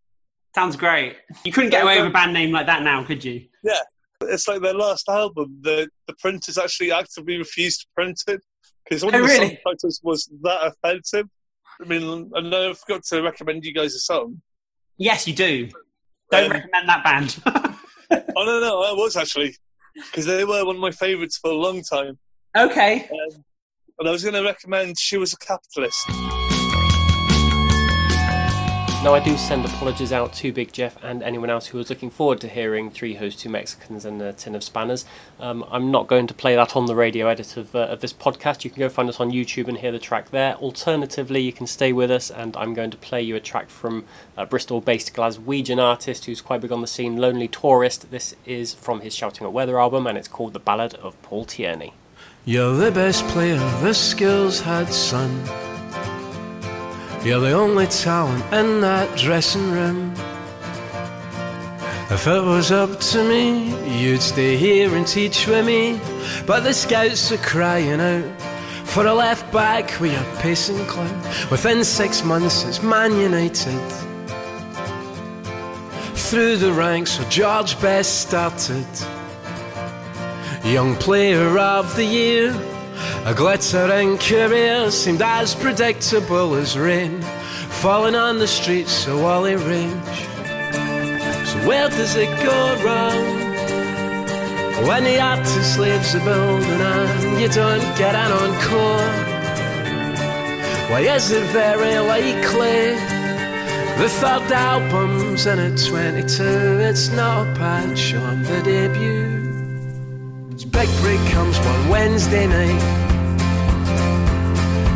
Sounds 0.54 0.76
great. 0.76 1.16
You 1.44 1.52
couldn't 1.52 1.70
get 1.70 1.84
away 1.84 1.98
with 1.98 2.08
a 2.08 2.12
band 2.12 2.32
name 2.32 2.50
like 2.52 2.66
that 2.66 2.82
now, 2.82 3.04
could 3.04 3.22
you? 3.24 3.46
Yeah. 3.62 3.78
It's 4.22 4.48
like 4.48 4.60
their 4.62 4.74
last 4.74 5.08
album. 5.08 5.58
The 5.60 5.88
the 6.06 6.14
printers 6.14 6.58
actually 6.58 6.90
actively 6.92 7.36
refused 7.36 7.82
to 7.82 7.86
print 7.94 8.20
it 8.26 8.40
because 8.84 9.04
one 9.04 9.14
Oh, 9.14 9.18
of 9.22 9.28
the 9.28 9.28
really? 9.32 9.48
song 9.48 9.56
titles 9.72 10.00
was 10.02 10.28
that 10.42 10.72
offensive. 10.84 11.26
I 11.80 11.84
mean, 11.84 12.30
I 12.34 12.40
know 12.40 12.70
I 12.70 12.74
forgot 12.74 13.04
to 13.04 13.22
recommend 13.22 13.64
you 13.64 13.72
guys 13.72 13.94
a 13.94 14.00
song. 14.00 14.42
Yes, 14.96 15.28
you 15.28 15.34
do. 15.34 15.68
Don't 16.32 16.46
Um, 16.46 16.50
recommend 16.52 16.88
that 16.88 17.04
band. 17.04 17.42
Oh 18.10 18.44
no, 18.44 18.58
no, 18.58 18.82
I 18.84 18.92
was 18.92 19.16
actually 19.18 19.54
because 19.94 20.24
they 20.24 20.42
were 20.44 20.64
one 20.64 20.76
of 20.76 20.80
my 20.80 20.90
favourites 20.90 21.36
for 21.36 21.50
a 21.50 21.54
long 21.54 21.82
time. 21.82 22.18
okay. 22.56 23.02
Um, 23.12 23.44
and 23.98 24.08
I 24.08 24.10
was 24.12 24.22
going 24.22 24.34
to 24.34 24.42
recommend 24.42 24.98
"She 24.98 25.18
Was 25.18 25.34
a 25.34 25.36
Capitalist." 25.36 26.06
Now, 29.08 29.14
I 29.14 29.20
do 29.20 29.38
send 29.38 29.64
apologies 29.64 30.12
out 30.12 30.34
to 30.34 30.52
Big 30.52 30.70
Jeff 30.70 31.02
and 31.02 31.22
anyone 31.22 31.48
else 31.48 31.68
who 31.68 31.78
was 31.78 31.88
looking 31.88 32.10
forward 32.10 32.42
to 32.42 32.46
hearing 32.46 32.90
Three 32.90 33.14
Hoes, 33.14 33.34
Two 33.36 33.48
Mexicans, 33.48 34.04
and 34.04 34.20
a 34.20 34.34
Tin 34.34 34.54
of 34.54 34.62
Spanners. 34.62 35.06
Um, 35.40 35.64
I'm 35.70 35.90
not 35.90 36.08
going 36.08 36.26
to 36.26 36.34
play 36.34 36.54
that 36.56 36.76
on 36.76 36.84
the 36.84 36.94
radio 36.94 37.26
edit 37.26 37.56
of, 37.56 37.74
uh, 37.74 37.86
of 37.86 38.02
this 38.02 38.12
podcast. 38.12 38.64
You 38.64 38.70
can 38.70 38.80
go 38.80 38.90
find 38.90 39.08
us 39.08 39.18
on 39.18 39.30
YouTube 39.30 39.66
and 39.66 39.78
hear 39.78 39.92
the 39.92 39.98
track 39.98 40.28
there. 40.30 40.56
Alternatively, 40.56 41.40
you 41.40 41.54
can 41.54 41.66
stay 41.66 41.90
with 41.90 42.10
us, 42.10 42.30
and 42.30 42.54
I'm 42.58 42.74
going 42.74 42.90
to 42.90 42.98
play 42.98 43.22
you 43.22 43.34
a 43.34 43.40
track 43.40 43.70
from 43.70 44.04
a 44.36 44.44
Bristol 44.44 44.82
based 44.82 45.14
Glaswegian 45.14 45.82
artist 45.82 46.26
who's 46.26 46.42
quite 46.42 46.60
big 46.60 46.70
on 46.70 46.82
the 46.82 46.86
scene, 46.86 47.16
Lonely 47.16 47.48
Tourist. 47.48 48.10
This 48.10 48.36
is 48.44 48.74
from 48.74 49.00
his 49.00 49.14
Shouting 49.14 49.46
at 49.46 49.54
Weather 49.54 49.80
album, 49.80 50.06
and 50.06 50.18
it's 50.18 50.28
called 50.28 50.52
The 50.52 50.60
Ballad 50.60 50.92
of 50.96 51.20
Paul 51.22 51.46
Tierney. 51.46 51.94
You're 52.44 52.76
the 52.76 52.92
best 52.92 53.26
player 53.28 53.56
the 53.80 53.94
skills 53.94 54.60
had, 54.60 54.92
son. 54.92 55.77
You're 57.24 57.40
the 57.40 57.52
only 57.52 57.86
talent 57.88 58.44
in 58.52 58.80
that 58.80 59.18
dressing 59.18 59.72
room. 59.72 60.14
If 62.10 62.26
it 62.26 62.42
was 62.42 62.70
up 62.70 63.00
to 63.00 63.28
me, 63.28 63.98
you'd 64.00 64.22
stay 64.22 64.56
here 64.56 64.94
and 64.94 65.06
teach 65.06 65.46
with 65.46 65.66
me. 65.66 66.00
But 66.46 66.60
the 66.60 66.72
scouts 66.72 67.30
are 67.32 67.38
crying 67.38 68.00
out 68.00 68.40
for 68.84 69.04
a 69.06 69.12
left 69.12 69.52
back 69.52 70.00
with 70.00 70.12
your 70.12 70.40
pacing 70.40 70.86
clown. 70.86 71.22
Within 71.50 71.84
six 71.84 72.24
months, 72.24 72.64
it's 72.64 72.82
Man 72.82 73.18
United. 73.18 73.78
Through 76.14 76.56
the 76.58 76.72
ranks 76.72 77.18
where 77.18 77.28
George 77.28 77.80
Best 77.80 78.22
started. 78.22 78.86
Young 80.64 80.94
Player 80.96 81.58
of 81.58 81.94
the 81.96 82.04
Year. 82.04 82.67
A 83.28 83.34
glittering 83.34 84.16
career 84.16 84.90
seemed 84.90 85.20
as 85.20 85.54
predictable 85.54 86.54
as 86.54 86.78
rain 86.78 87.20
falling 87.82 88.14
on 88.14 88.38
the 88.38 88.46
streets 88.46 89.06
of 89.06 89.20
Whalley 89.20 89.54
Range. 89.54 90.18
So 91.46 91.68
where 91.68 91.90
does 91.90 92.16
it 92.16 92.30
go 92.42 92.58
wrong 92.82 93.22
when 94.88 95.04
the 95.04 95.20
artist 95.20 95.78
leaves 95.78 96.14
the 96.14 96.20
building 96.20 96.80
and 96.80 97.38
you 97.38 97.48
don't 97.48 97.98
get 97.98 98.14
an 98.14 98.32
encore? 98.32 99.12
Why 100.90 101.00
is 101.00 101.30
it 101.30 101.44
very 101.48 101.98
likely 101.98 102.96
the 104.00 104.08
third 104.08 104.50
album's 104.52 105.44
in 105.44 105.58
at 105.58 105.78
22? 105.78 106.42
It's 106.80 107.10
not 107.10 107.46
a 107.46 107.54
patch 107.58 108.14
on 108.14 108.42
the 108.44 108.62
debut. 108.62 109.36
Big 110.70 110.88
break 111.02 111.20
comes 111.32 111.58
one 111.58 111.88
Wednesday 111.90 112.46
night. 112.46 113.07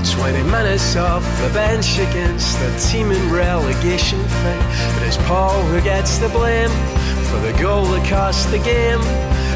20 0.05 0.43
minutes 0.51 0.97
off 0.97 1.23
the 1.41 1.49
bench 1.55 1.99
against 1.99 2.59
the 2.59 2.71
team 2.79 3.11
in 3.13 3.31
relegation 3.31 4.19
fight. 4.19 4.95
But 4.95 5.07
it's 5.07 5.17
Paul 5.29 5.63
who 5.63 5.81
gets 5.81 6.19
the 6.19 6.29
blame 6.29 6.71
for 7.31 7.39
the 7.41 7.53
goal 7.63 7.85
that 7.85 8.09
cost 8.09 8.51
the 8.51 8.59
game. 8.59 9.01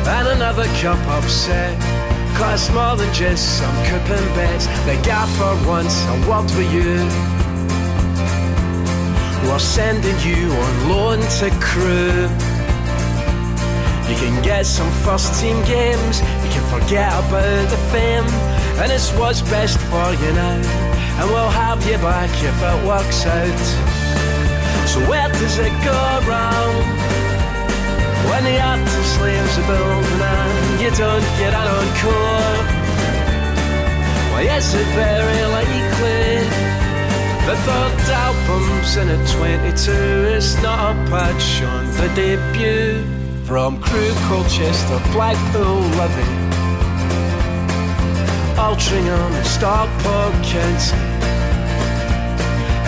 And 0.07 0.29
another 0.29 0.67
cup 0.81 0.99
upset. 1.09 1.75
Cost 2.37 2.73
more 2.73 2.97
than 2.97 3.13
just 3.13 3.59
some 3.59 3.75
coupon 3.87 4.25
bets. 4.37 4.67
The 4.87 4.95
gaffer 5.03 5.55
once, 5.67 5.97
a 6.07 6.17
word 6.29 6.51
with 6.57 6.73
you. 6.73 6.95
We're 9.49 9.59
sending 9.59 10.19
you 10.21 10.53
on 10.53 10.89
loan 10.89 11.21
to 11.39 11.51
Crewe. 11.61 12.29
You 14.09 14.15
can 14.15 14.43
get 14.43 14.67
some 14.67 14.91
first 15.03 15.41
team 15.41 15.57
games, 15.65 16.21
you 16.21 16.51
can 16.51 16.63
forget 16.71 17.11
about 17.13 17.69
the 17.69 17.77
fame, 17.91 18.25
and 18.81 18.93
it's 18.93 19.11
what's 19.13 19.43
best 19.43 19.79
for 19.91 20.09
you 20.23 20.33
now. 20.33 20.61
And 21.19 21.31
we'll 21.31 21.49
have 21.49 21.81
you 21.87 21.97
back 21.99 22.31
if 22.45 22.59
it 22.71 22.79
works 22.87 23.25
out. 23.25 23.63
So 24.87 25.01
where 25.11 25.29
does 25.29 25.59
it 25.59 25.73
go 25.85 25.99
wrong? 26.29 26.75
When 28.31 28.45
the 28.45 28.61
artist 28.61 29.21
leaves 29.23 29.57
the 29.57 29.63
building 29.67 30.21
and 30.21 30.81
you 30.81 30.91
don't 30.91 31.29
get 31.41 31.55
an 31.55 31.69
encore. 31.79 32.57
Why 34.33 34.43
is 34.43 34.75
it 34.75 34.87
very 34.93 35.43
likely 35.57 36.45
the 37.49 37.57
third 37.65 38.11
album's 38.13 38.97
in 38.97 39.09
at 39.09 39.29
22? 39.31 39.93
It's 40.37 40.61
not 40.63 40.95
a 40.95 41.11
patch 41.11 41.63
on 41.63 41.87
the 41.93 42.09
debut. 42.15 43.03
From 43.47 43.81
Crewe, 43.81 44.13
Colchester, 44.27 45.01
Blackpool, 45.13 45.79
Livy, 45.97 46.46
Altrincham, 48.57 49.45
Stockport, 49.45 50.33
Kent. 50.43 50.81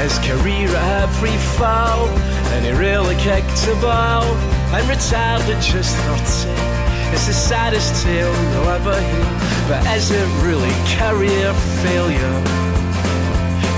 His 0.01 0.19
career 0.21 0.71
every 1.01 1.37
foul, 1.59 2.09
and 2.53 2.65
he 2.65 2.73
really 2.73 3.15
kicked 3.17 3.55
the 3.67 3.77
ball 3.81 4.25
and 4.73 4.89
retired 4.89 5.43
at 5.43 5.63
just 5.63 5.95
30. 6.09 6.79
It's 7.13 7.27
the 7.27 7.33
saddest 7.33 8.03
tale 8.03 8.33
you'll 8.53 8.69
ever 8.69 8.99
hear. 8.99 9.49
But 9.69 9.85
is 9.97 10.11
it 10.11 10.29
really 10.41 10.73
career 10.97 11.53
failure? 11.85 12.37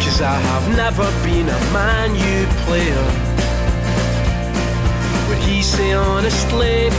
Cause 0.02 0.20
I 0.20 0.34
have 0.34 0.76
never 0.76 1.06
been 1.24 1.48
a 1.48 1.60
Man 1.74 2.14
U 2.14 2.46
player. 2.66 3.06
Would 5.28 5.38
he 5.38 5.62
say 5.62 5.92
honestly? 5.92 6.90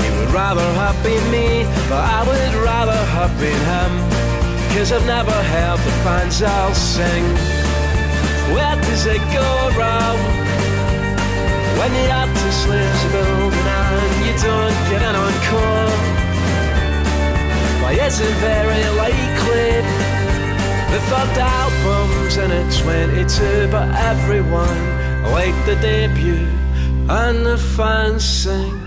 He 0.00 0.08
would 0.16 0.30
rather 0.32 0.64
have 0.80 0.96
been 1.02 1.24
me, 1.30 1.64
but 1.90 2.00
I 2.00 2.24
would 2.26 2.54
rather 2.64 2.96
have 2.96 3.32
been 3.38 3.60
him. 3.68 4.19
Cause 4.74 4.92
I've 4.92 5.06
never 5.06 5.32
heard 5.32 5.78
the 5.78 5.94
fans 6.04 6.42
all 6.42 6.72
sing. 6.74 7.24
Where 8.54 8.76
does 8.76 9.04
it 9.06 9.22
go 9.34 9.48
wrong? 9.76 10.18
When 11.78 11.92
the 11.98 12.06
artist 12.12 12.68
lives 12.68 13.04
a 13.04 13.10
building 13.10 13.68
and 13.78 14.26
you 14.26 14.34
don't 14.48 14.78
get 14.90 15.02
an 15.02 15.16
encore. 15.26 16.20
Why 17.82 17.92
is 18.06 18.20
it 18.20 18.34
very 18.38 18.84
likely 19.04 20.10
the 20.90 21.00
third 21.02 21.38
album's 21.38 22.36
in 22.36 22.50
at 22.50 22.72
22, 22.82 23.68
but 23.70 23.94
everyone 23.94 24.80
liked 25.30 25.64
the 25.66 25.76
debut 25.76 26.48
and 27.08 27.46
the 27.46 27.58
fans 27.58 28.24
sing. 28.24 28.79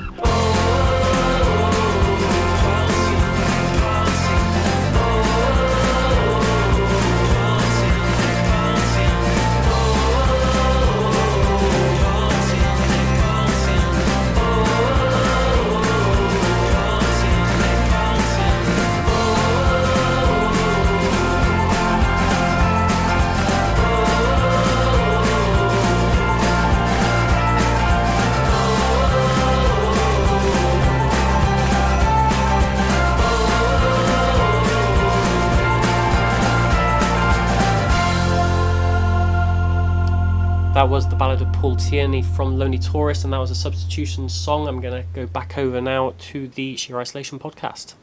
Tierney 41.93 42.23
from 42.23 42.57
Lonely 42.57 42.79
Tourist, 42.79 43.23
and 43.23 43.31
that 43.33 43.37
was 43.37 43.51
a 43.51 43.55
substitution 43.55 44.27
song. 44.27 44.67
I'm 44.67 44.81
going 44.81 44.99
to 44.99 45.07
go 45.13 45.27
back 45.27 45.59
over 45.59 45.79
now 45.79 46.15
to 46.31 46.47
the 46.47 46.75
Sheer 46.75 46.99
Isolation 46.99 47.37
podcast. 47.37 47.93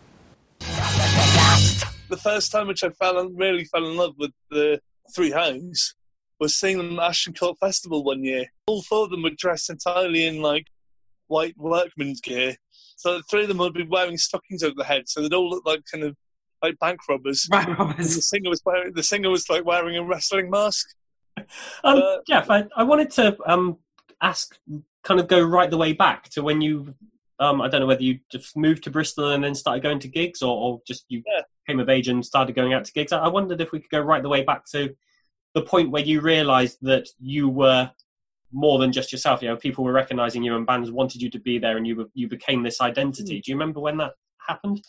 The 0.61 2.21
first 2.23 2.53
time 2.53 2.69
which 2.69 2.85
I 2.85 2.91
fell 2.91 3.19
in, 3.19 3.35
really 3.35 3.65
fell 3.65 3.85
in 3.85 3.97
love 3.97 4.15
with 4.17 4.31
the 4.49 4.81
Three 5.13 5.33
Hounds 5.33 5.97
was 6.39 6.55
seeing 6.55 6.79
them 6.79 7.01
at 7.01 7.07
Ashton 7.07 7.35
Court 7.35 7.59
Festival 7.59 8.05
one 8.05 8.23
year. 8.23 8.47
All 8.69 8.81
four 8.83 9.07
of 9.07 9.11
them 9.11 9.25
were 9.25 9.31
dressed 9.37 9.71
entirely 9.71 10.25
in 10.25 10.41
like 10.41 10.69
white 11.27 11.57
workman's 11.59 12.21
gear. 12.21 12.55
So 12.95 13.17
the 13.17 13.25
three 13.25 13.43
of 13.43 13.49
them 13.49 13.59
would 13.59 13.75
be 13.75 13.83
wearing 13.83 14.19
stockings 14.19 14.63
over 14.63 14.75
their 14.77 14.87
head, 14.87 15.09
so 15.09 15.21
they'd 15.21 15.35
all 15.35 15.51
look 15.51 15.67
like 15.67 15.83
kind 15.93 16.05
of 16.05 16.15
like 16.63 16.79
bank 16.79 17.01
robbers. 17.09 17.49
Right, 17.51 17.67
And 17.67 17.99
the 17.99 18.05
singer 18.05 18.51
was 18.51 18.63
wearing 18.65 18.93
the 18.93 19.03
singer 19.03 19.31
was 19.31 19.51
like 19.51 19.65
wearing 19.65 19.97
a 19.97 20.05
wrestling 20.05 20.49
mask. 20.49 20.87
Um, 21.85 21.99
Uh, 21.99 22.17
Jeff, 22.27 22.51
I, 22.51 22.67
I 22.77 22.83
wanted 22.83 23.11
to 23.13 23.37
um, 23.47 23.79
ask, 24.21 24.59
kind 25.03 25.21
of 25.21 25.29
go 25.29 25.43
right 25.43 25.71
the 25.71 25.77
way 25.77 25.93
back 25.93 26.29
to 26.31 26.43
when 26.43 26.61
you, 26.61 26.95
um, 27.39 27.61
I 27.61 27.69
don't 27.69 27.81
know 27.81 27.87
whether 27.87 28.03
you 28.03 28.21
just 28.31 28.57
moved 28.57 28.85
to 28.85 28.91
Bristol 28.91 29.31
and 29.33 29.43
then 29.43 29.55
started 29.55 29.83
going 29.83 29.99
to 30.01 30.09
gigs, 30.09 30.43
or, 30.43 30.57
or 30.57 30.81
just 30.87 31.05
you 31.09 31.23
Yeah. 31.27 31.43
came 31.67 31.81
of 31.81 31.89
age 31.89 32.09
and 32.09 32.25
started 32.25 32.55
going 32.55 32.73
out 32.75 32.85
to 32.85 32.93
gigs. 32.93 33.13
I, 33.13 33.21
I 33.21 33.29
wondered 33.29 33.61
if 33.61 33.73
we 33.73 33.81
could 33.81 33.91
go 33.91 34.01
right 34.01 34.23
the 34.23 34.29
way 34.29 34.43
back 34.43 34.67
to 34.73 34.95
the 35.55 35.63
point 35.63 35.91
where 35.91 36.03
you 36.05 36.21
realised 36.21 36.79
that 36.83 37.09
you 37.19 37.49
were 37.49 37.91
more 38.53 38.79
than 38.79 38.93
just 38.93 39.13
yourself. 39.13 39.43
You 39.43 39.49
know, 39.49 39.57
people 39.57 39.85
were 39.85 39.93
recognising 39.93 40.43
you 40.43 40.57
and 40.57 40.67
bands 40.67 40.91
wanted 40.91 41.23
you 41.23 41.31
to 41.31 41.39
be 41.39 41.59
there, 41.59 41.77
and 41.77 41.87
you 41.87 41.97
were, 41.97 42.07
you 42.15 42.29
became 42.29 42.63
this 42.63 42.81
identity. 42.81 43.37
Hmm. 43.37 43.41
Do 43.41 43.51
you 43.51 43.55
remember 43.57 43.81
when 43.81 43.97
that 43.99 44.13
happened? 44.47 44.83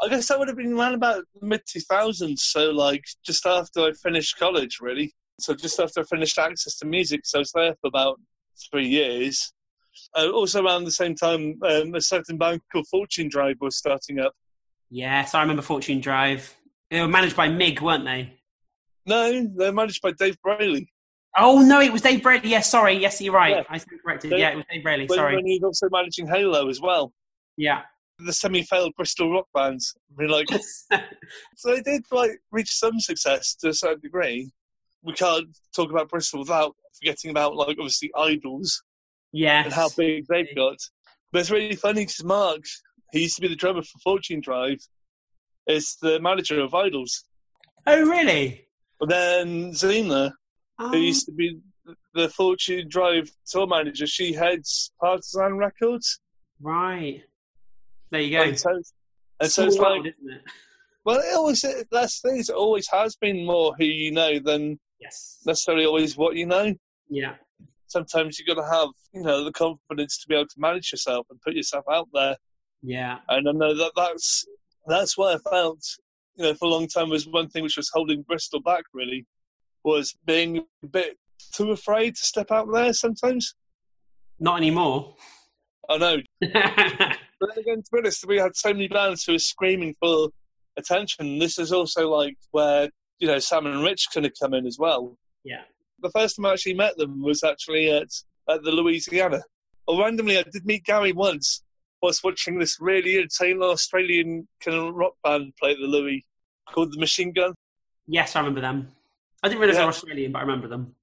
I 0.00 0.08
guess 0.08 0.26
that 0.28 0.38
would 0.38 0.48
have 0.48 0.56
been 0.56 0.72
around 0.72 0.94
about 0.94 1.24
mid 1.40 1.62
2000s, 1.66 2.38
so 2.38 2.70
like 2.70 3.04
just 3.24 3.46
after 3.46 3.82
I 3.82 3.92
finished 3.92 4.38
college, 4.38 4.78
really. 4.80 5.14
So 5.42 5.54
just 5.54 5.80
after 5.80 6.00
I 6.00 6.04
finished 6.04 6.38
Access 6.38 6.76
to 6.78 6.86
Music, 6.86 7.22
so 7.24 7.38
I 7.38 7.40
was 7.40 7.52
there 7.52 7.74
for 7.80 7.88
about 7.88 8.20
three 8.70 8.86
years. 8.86 9.52
Uh, 10.16 10.30
also 10.30 10.64
around 10.64 10.84
the 10.84 10.90
same 10.90 11.14
time, 11.14 11.58
um, 11.68 11.94
a 11.94 12.00
certain 12.00 12.38
band 12.38 12.60
called 12.70 12.86
Fortune 12.88 13.28
Drive 13.28 13.56
was 13.60 13.76
starting 13.76 14.20
up. 14.20 14.32
Yes, 14.88 15.34
I 15.34 15.42
remember 15.42 15.62
Fortune 15.62 16.00
Drive. 16.00 16.54
They 16.90 17.00
were 17.00 17.08
managed 17.08 17.36
by 17.36 17.48
Mig, 17.48 17.80
weren't 17.80 18.04
they? 18.04 18.38
No, 19.06 19.32
they 19.32 19.66
were 19.66 19.72
managed 19.72 20.00
by 20.00 20.12
Dave 20.12 20.36
Brayley. 20.42 20.86
Oh 21.36 21.60
no, 21.60 21.80
it 21.80 21.92
was 21.92 22.02
Dave 22.02 22.22
Braley. 22.22 22.48
Yes, 22.48 22.70
sorry. 22.70 22.94
Yes, 22.94 23.20
you're 23.20 23.32
right. 23.32 23.56
Yeah. 23.56 23.62
I 23.68 23.78
stand 23.78 24.00
corrected. 24.02 24.30
Dave- 24.30 24.38
yeah, 24.38 24.50
it 24.50 24.56
was 24.56 24.64
Dave 24.70 24.82
Braley. 24.82 25.06
When, 25.06 25.16
Sorry. 25.16 25.36
when 25.36 25.46
he 25.46 25.58
was 25.58 25.82
also 25.82 25.88
managing 25.90 26.26
Halo 26.26 26.68
as 26.68 26.80
well. 26.80 27.12
Yeah. 27.56 27.82
The 28.18 28.32
semi-failed 28.32 28.92
Bristol 28.96 29.32
rock 29.32 29.46
bands. 29.54 29.94
I 30.16 30.22
mean, 30.22 30.30
like, 30.30 30.46
so 31.56 31.74
they 31.74 31.80
did 31.80 32.04
like 32.12 32.32
reach 32.52 32.72
some 32.72 33.00
success 33.00 33.54
to 33.56 33.70
a 33.70 33.74
certain 33.74 34.00
degree. 34.00 34.52
We 35.02 35.12
can't 35.14 35.48
talk 35.74 35.90
about 35.90 36.08
Bristol 36.08 36.40
without 36.40 36.74
forgetting 36.98 37.30
about 37.30 37.56
like 37.56 37.76
obviously 37.78 38.10
IDLES 38.14 38.70
yeah, 39.32 39.64
and 39.64 39.72
how 39.72 39.88
big 39.96 40.26
they've 40.28 40.54
got. 40.54 40.76
But 41.32 41.40
it's 41.40 41.50
really 41.50 41.76
funny 41.76 42.02
because 42.02 42.22
Mark, 42.24 42.60
he 43.12 43.22
used 43.22 43.36
to 43.36 43.42
be 43.42 43.48
the 43.48 43.56
drummer 43.56 43.82
for 43.82 43.98
Fortune 44.04 44.40
Drive, 44.40 44.78
is 45.66 45.96
the 46.02 46.20
manager 46.20 46.60
of 46.60 46.72
IDLES. 46.72 47.24
Oh 47.86 48.02
really? 48.02 48.66
But 49.00 49.08
then 49.08 49.74
Zena, 49.74 50.34
Oh, 50.78 50.90
who 50.90 50.98
used 50.98 51.26
to 51.26 51.32
be 51.32 51.58
the 52.14 52.28
Fortune 52.28 52.88
Drive 52.88 53.30
tour 53.46 53.66
manager, 53.66 54.06
she 54.06 54.32
heads 54.32 54.92
Partisan 55.00 55.56
Records. 55.56 56.20
right. 56.60 57.22
There 58.10 58.20
you 58.20 58.36
go. 58.36 58.42
And 58.42 58.58
so, 58.58 58.82
and 59.40 59.50
so 59.50 59.64
it's 59.64 59.78
like, 59.78 60.02
world, 60.02 60.06
it? 60.06 60.14
well, 61.04 61.18
it 61.18 61.34
always 61.34 61.64
that's 61.90 62.20
the 62.20 62.28
thing. 62.28 62.40
It 62.40 62.50
always 62.50 62.86
has 62.88 63.16
been 63.16 63.46
more 63.46 63.74
who 63.78 63.84
you 63.84 64.12
know 64.12 64.38
than 64.38 64.78
Yes. 65.02 65.40
necessarily 65.44 65.84
always 65.84 66.16
what 66.16 66.36
you 66.36 66.46
know. 66.46 66.74
Yeah. 67.10 67.34
Sometimes 67.88 68.38
you've 68.38 68.48
got 68.48 68.62
to 68.62 68.68
have, 68.68 68.88
you 69.12 69.22
know, 69.22 69.44
the 69.44 69.52
confidence 69.52 70.18
to 70.18 70.28
be 70.28 70.34
able 70.34 70.46
to 70.46 70.54
manage 70.60 70.92
yourself 70.92 71.26
and 71.30 71.40
put 71.42 71.54
yourself 71.54 71.84
out 71.90 72.08
there. 72.14 72.36
Yeah. 72.82 73.18
And 73.28 73.48
I 73.48 73.52
know 73.52 73.74
that 73.76 73.92
that's 73.96 74.44
that's 74.86 75.16
what 75.18 75.34
I 75.36 75.50
felt, 75.50 75.80
you 76.36 76.44
know, 76.44 76.54
for 76.54 76.66
a 76.66 76.68
long 76.68 76.88
time 76.88 77.10
was 77.10 77.26
one 77.26 77.48
thing 77.48 77.62
which 77.62 77.76
was 77.76 77.90
holding 77.92 78.22
Bristol 78.22 78.60
back. 78.60 78.84
Really, 78.94 79.26
was 79.84 80.14
being 80.24 80.58
a 80.82 80.86
bit 80.86 81.18
too 81.52 81.70
afraid 81.72 82.16
to 82.16 82.22
step 82.22 82.50
out 82.50 82.68
there. 82.72 82.92
Sometimes 82.92 83.54
Not 84.38 84.56
anymore. 84.58 85.14
I 85.90 85.98
know, 85.98 86.16
but 86.40 86.50
then 86.52 87.58
again, 87.58 87.82
to 87.82 87.90
be 87.92 87.98
honest, 87.98 88.24
we 88.26 88.38
had 88.38 88.56
so 88.56 88.72
many 88.72 88.88
bands 88.88 89.24
who 89.24 89.32
were 89.32 89.38
screaming 89.38 89.94
for 90.00 90.28
attention. 90.78 91.38
This 91.38 91.58
is 91.58 91.72
also 91.72 92.08
like 92.08 92.36
where 92.52 92.88
you 93.22 93.28
know 93.28 93.38
Sam 93.38 93.66
and 93.66 93.82
Rich 93.84 94.08
kind 94.12 94.26
of 94.26 94.32
come 94.40 94.52
in 94.52 94.66
as 94.66 94.78
well. 94.78 95.16
yeah. 95.44 95.62
the 96.00 96.10
first 96.10 96.34
time 96.36 96.46
I 96.46 96.52
actually 96.54 96.74
met 96.74 96.96
them 96.96 97.22
was 97.22 97.44
actually 97.44 97.88
at, 97.90 98.08
at 98.50 98.62
the 98.64 98.72
Louisiana. 98.72 99.40
Well, 99.86 100.00
randomly, 100.00 100.36
I 100.38 100.42
did 100.42 100.66
meet 100.66 100.84
Gary 100.84 101.12
once 101.12 101.62
whilst 102.02 102.24
watching 102.24 102.58
this 102.58 102.78
really 102.80 103.16
entertaining 103.18 103.62
Australian 103.62 104.48
kind 104.60 104.76
of 104.76 104.94
rock 104.94 105.12
band 105.22 105.52
play 105.60 105.70
at 105.70 105.78
the 105.78 105.86
Louis 105.86 106.24
called 106.72 106.92
the 106.92 106.98
Machine 106.98 107.32
Gun. 107.32 107.54
Yes, 108.08 108.34
I 108.34 108.40
remember 108.40 108.60
them. 108.60 108.88
I 109.44 109.48
didn't 109.48 109.60
realize 109.60 109.76
they 109.76 109.80
Yeah. 109.82 109.86
were 109.86 109.90
Australian, 109.90 110.32
but 110.32 110.38
I 110.40 110.42
remember 110.42 110.66
them. 110.66 110.94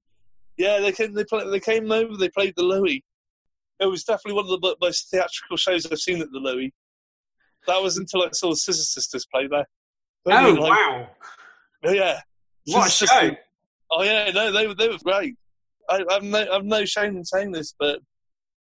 Yeah, 0.57 0.79
they 0.81 0.91
came. 0.91 1.13
They, 1.13 1.23
play, 1.23 1.49
they 1.49 1.59
came 1.61 1.89
over. 1.89 2.17
They 2.17 2.27
played 2.29 2.53
the 2.57 2.63
Louis. 2.63 3.01
It 3.79 3.85
was 3.85 4.03
definitely 4.03 4.33
one 4.33 4.51
of 4.51 4.59
the 4.59 4.75
most 4.81 5.09
theatrical 5.09 5.55
shows 5.55 5.85
I've 5.85 5.99
seen 5.99 6.21
at 6.21 6.29
the 6.31 6.39
Louis. 6.39 6.73
That 7.67 7.81
was 7.81 7.97
until 7.97 8.23
I 8.23 8.29
saw 8.33 8.49
the 8.49 8.57
Scissor 8.57 8.83
Sisters 8.83 9.25
play 9.33 9.47
there. 9.47 9.65
They 10.25 10.33
Oh 10.33 10.49
like- 10.51 10.69
wow! 10.69 11.09
Oh, 11.83 11.91
yeah. 11.91 12.19
What 12.65 12.87
a 12.87 12.91
show! 12.91 13.05
Sisters- 13.05 13.37
Oh 13.91 14.03
yeah, 14.03 14.29
no, 14.31 14.51
they 14.51 14.67
were 14.67 14.75
they 14.75 14.87
were 14.87 14.97
great. 15.03 15.35
I, 15.89 16.03
I've 16.11 16.23
no 16.23 16.45
I've 16.51 16.65
no 16.65 16.85
shame 16.85 17.17
in 17.17 17.25
saying 17.25 17.51
this, 17.51 17.73
but 17.79 17.99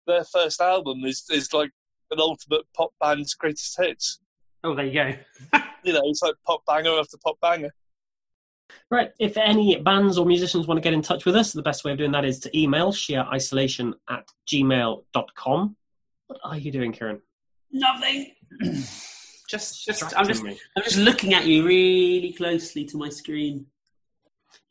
their 0.05 0.23
first 0.25 0.59
album 0.59 1.05
is 1.05 1.23
is 1.29 1.53
like 1.53 1.71
an 2.11 2.19
ultimate 2.19 2.63
pop 2.75 2.91
band's 2.99 3.33
greatest 3.33 3.75
hits. 3.79 4.19
Oh, 4.63 4.75
there 4.75 4.85
you 4.85 4.93
go. 4.93 5.59
You 5.85 5.91
know, 5.91 6.01
it's 6.05 6.21
like 6.21 6.35
pop 6.47 6.61
banger 6.65 6.97
after 6.97 7.17
pop 7.21 7.37
banger. 7.41 7.69
Right. 8.89 9.11
If 9.19 9.35
any 9.35 9.75
bands 9.81 10.17
or 10.17 10.25
musicians 10.25 10.65
want 10.65 10.77
to 10.77 10.81
get 10.81 10.93
in 10.93 11.01
touch 11.01 11.25
with 11.25 11.35
us, 11.35 11.51
the 11.51 11.61
best 11.61 11.83
way 11.83 11.91
of 11.91 11.97
doing 11.97 12.13
that 12.13 12.23
is 12.23 12.39
to 12.39 12.57
email 12.57 12.93
sheerisolation 12.93 13.91
at 14.09 14.25
gmail.com. 14.47 15.75
What 16.27 16.39
are 16.41 16.57
you 16.57 16.71
doing, 16.71 16.93
Kieran? 16.93 17.21
Nothing. 17.69 18.31
just, 19.53 19.85
just. 19.85 20.17
I'm 20.17 20.27
just. 20.27 20.43
me. 20.43 20.57
I'm 20.75 20.83
just 20.83 20.97
looking 20.97 21.33
at 21.33 21.45
you 21.45 21.65
really 21.65 22.33
closely 22.33 22.85
to 22.85 22.97
my 22.97 23.09
screen. 23.09 23.65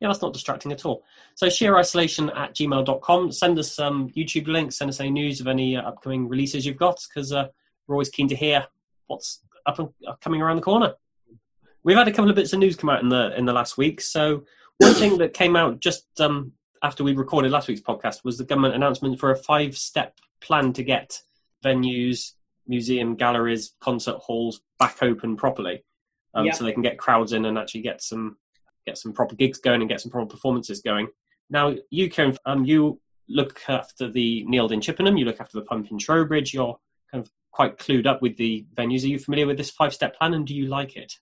Yeah, 0.01 0.09
that's 0.09 0.23
not 0.23 0.33
distracting 0.33 0.73
at 0.73 0.85
all. 0.85 1.05
So 1.37 1.47
sheerisolation 1.47 2.37
at 2.37 2.55
gmail.com. 2.55 3.33
Send 3.33 3.59
us 3.59 3.73
some 3.73 4.11
YouTube 4.11 4.49
links, 4.49 4.77
send 4.77 4.89
us 4.89 5.01
any 5.01 5.11
news 5.11 5.41
of 5.41 5.47
any 5.47 5.77
uh, 5.77 5.83
upcoming 5.83 6.29
releases 6.29 6.67
you've 6.67 6.77
got, 6.77 7.01
because 7.09 7.33
uh, 7.33 7.49
we're 7.87 7.95
always 7.95 8.09
keen 8.09 8.29
to 8.29 8.37
hear 8.37 8.67
what's 9.07 9.43
up 9.67 9.79
and 9.79 9.89
uh, 10.07 10.15
coming 10.21 10.43
around 10.43 10.57
the 10.57 10.63
corner. 10.63 10.95
We've 11.85 11.97
had 11.97 12.09
a 12.09 12.13
couple 12.13 12.31
of 12.31 12.37
bits 12.37 12.53
of 12.53 12.59
news 12.59 12.77
come 12.77 12.91
out 12.91 13.03
in 13.03 13.09
the 13.09 13.37
in 13.37 13.45
the 13.45 13.53
last 13.53 13.77
week. 13.79 14.01
So 14.01 14.45
one 14.79 14.95
thing 14.95 15.19
that 15.19 15.35
came 15.35 15.57
out 15.57 15.81
just 15.81 16.21
um, 16.21 16.53
after 16.83 17.05
we 17.05 17.15
recorded 17.15 17.53
last 17.53 17.69
week's 17.69 17.81
podcast 17.81 18.25
was 18.25 18.39
the 18.39 18.45
government 18.45 18.75
announcement 18.75 19.19
for 19.21 19.31
a 19.31 19.37
five 19.37 19.77
step 19.77 20.19
plan 20.41 20.73
to 20.73 20.83
get 20.83 21.23
venues, 21.65 22.33
museum 22.67 23.17
galleries, 23.17 23.75
concert 23.81 24.17
halls 24.17 24.61
back 24.79 25.03
open 25.03 25.37
properly, 25.37 25.85
um, 26.35 26.47
Yeah. 26.47 26.53
so 26.53 26.65
they 26.65 26.73
can 26.73 26.83
get 26.83 26.99
crowds 26.99 27.33
in 27.33 27.45
and 27.45 27.59
actually 27.59 27.83
get 27.83 28.03
some 28.03 28.37
get 28.85 28.99
some 28.99 29.13
proper 29.13 29.37
gigs 29.37 29.59
going 29.59 29.81
and 29.81 29.89
get 29.89 30.01
some 30.01 30.11
proper 30.11 30.27
performances 30.27 30.81
going. 30.83 31.07
Now, 31.49 31.77
you 31.91 32.11
Kieran, 32.11 32.37
um, 32.47 32.65
you 32.65 33.01
look 33.29 33.61
after 33.69 34.11
the 34.11 34.45
Neeld 34.45 34.73
in 34.73 34.81
Chippenham, 34.81 35.17
you 35.17 35.25
look 35.25 35.41
after 35.41 35.59
the 35.59 35.65
Pump 35.65 35.91
in 35.91 35.99
Trowbridge. 35.99 36.53
You're 36.53 36.79
kind 37.11 37.25
of 37.25 37.31
quite 37.53 37.79
clued 37.79 38.07
up 38.07 38.23
with 38.23 38.37
the 38.37 38.67
venues. 38.75 39.05
Are 39.05 39.09
you 39.09 39.19
familiar 39.21 39.47
with 39.47 39.57
this 39.59 39.71
five 39.71 39.95
step 39.95 40.17
plan, 40.17 40.35
and 40.35 40.47
do 40.47 40.55
you 40.55 40.67
like 40.67 40.97
it? 40.97 41.13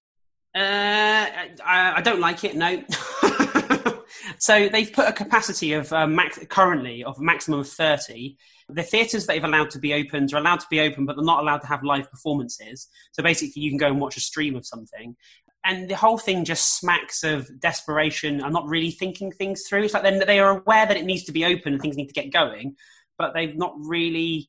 Uh, 0.54 1.26
I, 1.64 1.94
I 1.96 2.00
don't 2.02 2.20
like 2.20 2.44
it. 2.44 2.56
No. 2.56 2.82
so 4.38 4.68
they've 4.68 4.92
put 4.92 5.08
a 5.08 5.12
capacity 5.12 5.74
of 5.74 5.92
uh, 5.92 6.06
max, 6.06 6.38
currently 6.48 7.04
of 7.04 7.18
a 7.18 7.22
maximum 7.22 7.60
of 7.60 7.68
thirty. 7.68 8.36
The 8.74 8.82
theatres 8.82 9.26
they've 9.26 9.44
allowed 9.44 9.70
to 9.70 9.78
be 9.78 9.94
opened 9.94 10.32
are 10.32 10.38
allowed 10.38 10.60
to 10.60 10.66
be 10.70 10.80
open, 10.80 11.06
but 11.06 11.16
they're 11.16 11.24
not 11.24 11.42
allowed 11.42 11.58
to 11.58 11.66
have 11.66 11.82
live 11.82 12.10
performances. 12.10 12.88
So 13.12 13.22
basically, 13.22 13.62
you 13.62 13.70
can 13.70 13.78
go 13.78 13.88
and 13.88 14.00
watch 14.00 14.16
a 14.16 14.20
stream 14.20 14.56
of 14.56 14.66
something. 14.66 15.16
And 15.64 15.90
the 15.90 15.96
whole 15.96 16.18
thing 16.18 16.44
just 16.44 16.78
smacks 16.78 17.22
of 17.22 17.48
desperation 17.60 18.40
and 18.40 18.52
not 18.52 18.66
really 18.66 18.90
thinking 18.90 19.30
things 19.30 19.64
through. 19.68 19.84
It's 19.84 19.94
like 19.94 20.02
they 20.02 20.40
are 20.40 20.58
aware 20.58 20.86
that 20.86 20.96
it 20.96 21.04
needs 21.04 21.24
to 21.24 21.32
be 21.32 21.44
open 21.44 21.74
and 21.74 21.82
things 21.82 21.96
need 21.96 22.08
to 22.08 22.14
get 22.14 22.32
going, 22.32 22.76
but 23.18 23.34
they've 23.34 23.56
not 23.56 23.74
really 23.78 24.48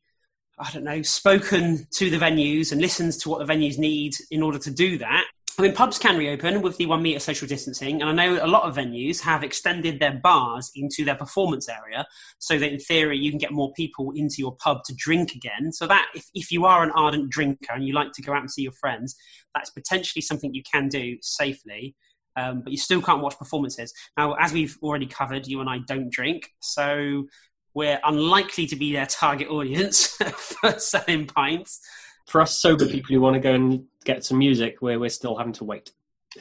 I 0.61 0.69
don't 0.71 0.83
know, 0.83 1.01
spoken 1.01 1.87
to 1.93 2.09
the 2.11 2.19
venues 2.19 2.71
and 2.71 2.79
listened 2.79 3.13
to 3.13 3.29
what 3.29 3.45
the 3.45 3.51
venues 3.51 3.79
need 3.79 4.13
in 4.29 4.43
order 4.43 4.59
to 4.59 4.69
do 4.69 4.99
that. 4.99 5.25
I 5.57 5.63
mean, 5.63 5.73
pubs 5.73 5.99
can 5.99 6.17
reopen 6.17 6.61
with 6.61 6.77
the 6.77 6.85
one 6.85 7.01
metre 7.01 7.19
social 7.19 7.47
distancing, 7.47 8.01
and 8.01 8.09
I 8.09 8.13
know 8.13 8.43
a 8.43 8.47
lot 8.47 8.63
of 8.63 8.75
venues 8.75 9.21
have 9.21 9.43
extended 9.43 9.99
their 9.99 10.13
bars 10.13 10.71
into 10.75 11.03
their 11.03 11.15
performance 11.15 11.67
area 11.67 12.05
so 12.39 12.57
that 12.57 12.71
in 12.71 12.79
theory 12.79 13.17
you 13.17 13.29
can 13.31 13.37
get 13.37 13.51
more 13.51 13.71
people 13.73 14.11
into 14.15 14.35
your 14.39 14.55
pub 14.55 14.83
to 14.85 14.95
drink 14.95 15.35
again. 15.35 15.71
So, 15.71 15.87
that 15.87 16.07
if, 16.15 16.25
if 16.33 16.51
you 16.51 16.65
are 16.65 16.83
an 16.83 16.91
ardent 16.91 17.29
drinker 17.29 17.73
and 17.73 17.85
you 17.85 17.93
like 17.93 18.11
to 18.13 18.21
go 18.21 18.33
out 18.33 18.41
and 18.41 18.51
see 18.51 18.63
your 18.63 18.71
friends, 18.71 19.15
that's 19.53 19.69
potentially 19.69 20.21
something 20.21 20.53
you 20.53 20.63
can 20.63 20.87
do 20.87 21.17
safely. 21.21 21.95
Um, 22.37 22.61
but 22.61 22.71
you 22.71 22.77
still 22.77 23.01
can't 23.01 23.21
watch 23.21 23.37
performances. 23.37 23.93
Now, 24.17 24.35
as 24.39 24.53
we've 24.53 24.77
already 24.81 25.05
covered, 25.05 25.47
you 25.47 25.59
and 25.59 25.69
I 25.69 25.79
don't 25.85 26.09
drink, 26.09 26.49
so 26.61 27.27
we're 27.73 27.99
unlikely 28.03 28.67
to 28.67 28.75
be 28.75 28.93
their 28.93 29.05
target 29.05 29.49
audience 29.49 30.07
for 30.35 30.79
selling 30.79 31.27
pints. 31.27 31.81
For 32.27 32.41
us 32.41 32.61
sober 32.61 32.85
people 32.85 33.13
who 33.13 33.21
want 33.21 33.33
to 33.33 33.39
go 33.39 33.53
and 33.53 33.85
get 34.05 34.23
some 34.23 34.37
music, 34.37 34.81
where 34.81 34.99
we're 34.99 35.09
still 35.09 35.35
having 35.37 35.53
to 35.53 35.63
wait. 35.63 35.91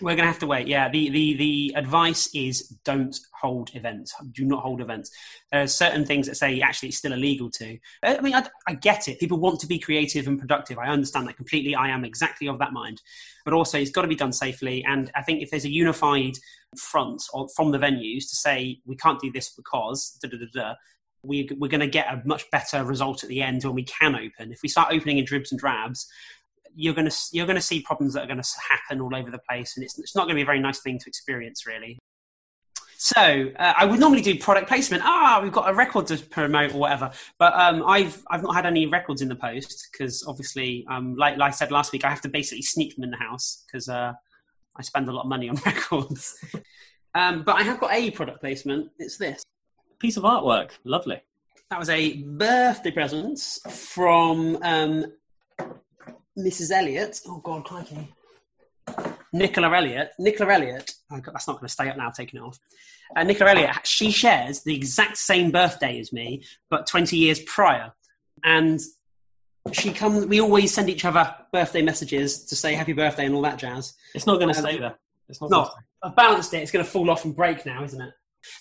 We're 0.01 0.15
going 0.15 0.19
to 0.19 0.27
have 0.27 0.39
to 0.39 0.47
wait. 0.47 0.69
Yeah, 0.69 0.89
the, 0.89 1.11
the, 1.11 1.35
the 1.35 1.75
advice 1.77 2.33
is 2.33 2.77
don't 2.85 3.19
hold 3.41 3.75
events. 3.75 4.15
Do 4.31 4.45
not 4.45 4.63
hold 4.63 4.81
events. 4.81 5.11
There 5.51 5.63
are 5.63 5.67
certain 5.67 6.07
things 6.07 6.29
that 6.29 6.37
say 6.37 6.61
actually 6.61 6.91
it's 6.91 6.99
still 6.99 7.13
illegal 7.13 7.51
to. 7.53 7.77
I 8.05 8.21
mean, 8.21 8.35
I, 8.37 8.47
I 8.69 8.75
get 8.75 9.09
it. 9.09 9.19
People 9.19 9.41
want 9.41 9.59
to 9.61 9.67
be 9.67 9.81
creative 9.81 10.29
and 10.29 10.39
productive. 10.39 10.79
I 10.79 10.87
understand 10.87 11.27
that 11.27 11.37
completely. 11.37 11.75
I 11.75 11.89
am 11.89 12.05
exactly 12.05 12.47
of 12.47 12.61
that 12.61 12.73
mind. 12.73 13.03
But 13.45 13.53
also, 13.53 13.79
it's 13.79 13.91
got 13.91 14.03
to 14.03 14.09
be 14.09 14.15
done 14.15 14.33
safely. 14.33 14.85
And 14.85 15.11
I 15.17 15.23
think 15.23 15.43
if 15.43 15.51
there's 15.51 15.65
a 15.65 15.73
unified 15.73 16.35
front 16.79 17.25
or, 17.33 17.49
from 17.57 17.73
the 17.73 17.79
venues 17.79 18.29
to 18.29 18.37
say 18.37 18.79
we 18.87 18.95
can't 18.95 19.19
do 19.19 19.33
this 19.33 19.51
because 19.51 20.17
da 20.23 20.29
da 20.29 20.39
da 20.39 20.47
da, 20.53 20.75
we, 21.25 21.49
we're 21.59 21.69
going 21.69 21.81
to 21.81 21.89
get 21.89 22.07
a 22.07 22.23
much 22.25 22.49
better 22.53 22.85
result 22.85 23.25
at 23.25 23.29
the 23.29 23.43
end 23.43 23.65
when 23.65 23.75
we 23.75 23.83
can 23.83 24.15
open. 24.15 24.53
If 24.53 24.63
we 24.63 24.69
start 24.69 24.93
opening 24.93 25.19
in 25.19 25.25
dribs 25.25 25.51
and 25.51 25.61
drabs, 25.61 26.07
you're 26.75 26.95
going 26.95 27.09
to 27.09 27.17
you're 27.33 27.47
going 27.47 27.57
to 27.57 27.63
see 27.63 27.81
problems 27.83 28.15
that 28.15 28.25
are 28.25 28.27
going 28.27 28.41
to 28.41 28.49
happen 28.69 29.01
all 29.01 29.15
over 29.15 29.31
the 29.31 29.41
place, 29.49 29.77
and 29.77 29.85
it's, 29.85 29.99
it's 29.99 30.15
not 30.15 30.23
going 30.23 30.35
to 30.35 30.39
be 30.39 30.43
a 30.43 30.47
very 30.47 30.61
nice 30.61 30.81
thing 30.81 30.99
to 30.99 31.07
experience, 31.07 31.67
really. 31.67 31.99
So 33.03 33.51
uh, 33.59 33.73
I 33.79 33.87
would 33.87 33.99
normally 33.99 34.21
do 34.21 34.39
product 34.39 34.69
placement. 34.69 35.03
Ah, 35.07 35.41
we've 35.43 35.51
got 35.51 35.71
a 35.71 35.73
record 35.73 36.07
to 36.09 36.19
promote 36.19 36.75
or 36.75 36.79
whatever, 36.81 37.11
but 37.39 37.55
um, 37.55 37.83
I've 37.87 38.23
I've 38.31 38.43
not 38.43 38.55
had 38.55 38.67
any 38.67 38.85
records 38.87 39.23
in 39.23 39.29
the 39.29 39.37
post 39.37 39.89
because 39.91 40.23
obviously, 40.29 40.85
um, 40.87 41.17
like, 41.17 41.39
like 41.39 41.49
I 41.49 41.55
said 41.55 41.71
last 41.73 41.93
week, 41.93 42.05
I 42.05 42.11
have 42.11 42.21
to 42.21 42.29
basically 42.29 42.61
sneak 42.61 42.95
them 42.95 43.05
in 43.05 43.11
the 43.11 43.17
house 43.17 43.65
because 43.67 43.89
uh, 43.89 44.13
I 44.77 44.83
spend 44.83 45.09
a 45.09 45.13
lot 45.13 45.23
of 45.23 45.29
money 45.29 45.49
on 45.49 45.57
records. 45.67 46.37
um, 47.15 47.43
but 47.43 47.57
I 47.57 47.63
have 47.63 47.81
got 47.81 47.91
a 47.95 48.11
product 48.11 48.41
placement. 48.41 48.91
It's 48.99 49.17
this. 49.17 49.43
Piece 49.99 50.19
of 50.19 50.25
artwork, 50.25 50.73
lovely. 50.85 51.23
That 51.71 51.79
was 51.79 51.89
a 51.89 52.23
birthday 52.23 52.91
present 52.91 53.41
from 53.71 54.59
um, 54.63 55.07
Mrs. 56.39 56.71
Elliot. 56.71 57.21
Oh 57.27 57.39
God, 57.39 57.65
crikey. 57.65 58.13
Nicola 59.33 59.77
Elliott. 59.77 60.11
Nicola 60.19 60.55
Elliott. 60.55 60.93
Oh 61.13 61.21
God, 61.21 61.35
that's 61.35 61.47
not 61.47 61.55
going 61.55 61.67
to 61.69 61.73
stay 61.73 61.89
up 61.89 61.97
now. 61.97 62.11
Taking 62.11 62.41
it 62.41 62.43
off. 62.45 62.59
Uh, 63.15 63.23
Nicola 63.25 63.51
Elliott. 63.51 63.87
She 63.87 64.11
shares 64.11 64.63
the 64.63 64.75
exact 64.75 65.17
same 65.17 65.51
birthday 65.51 65.99
as 66.01 66.13
me, 66.13 66.45
but 66.69 66.87
20 66.87 67.17
years 67.17 67.41
prior, 67.41 67.93
and 68.45 68.81
she 69.73 69.93
comes. 69.93 70.27
We 70.27 70.41
always 70.41 70.73
send 70.73 70.89
each 70.89 71.05
other 71.05 71.35
birthday 71.53 71.83
messages 71.83 72.45
to 72.47 72.57
say 72.57 72.75
happy 72.75 72.93
birthday 72.93 73.27
and 73.27 73.35
all 73.35 73.43
that 73.43 73.59
jazz. 73.59 73.95
It's 74.15 74.27
not 74.27 74.39
going 74.41 74.53
to 74.53 74.59
Um, 74.59 74.65
stay 74.65 74.79
there. 74.79 74.99
It's 75.29 75.41
not. 75.41 75.51
No. 75.51 75.71
I've 76.03 76.17
balanced 76.17 76.55
it. 76.55 76.59
It's 76.63 76.71
going 76.73 76.85
to 76.85 76.91
fall 76.91 77.11
off 77.11 77.25
and 77.25 77.37
break 77.37 77.67
now, 77.67 77.85
isn't 77.85 78.01
it? 78.01 78.13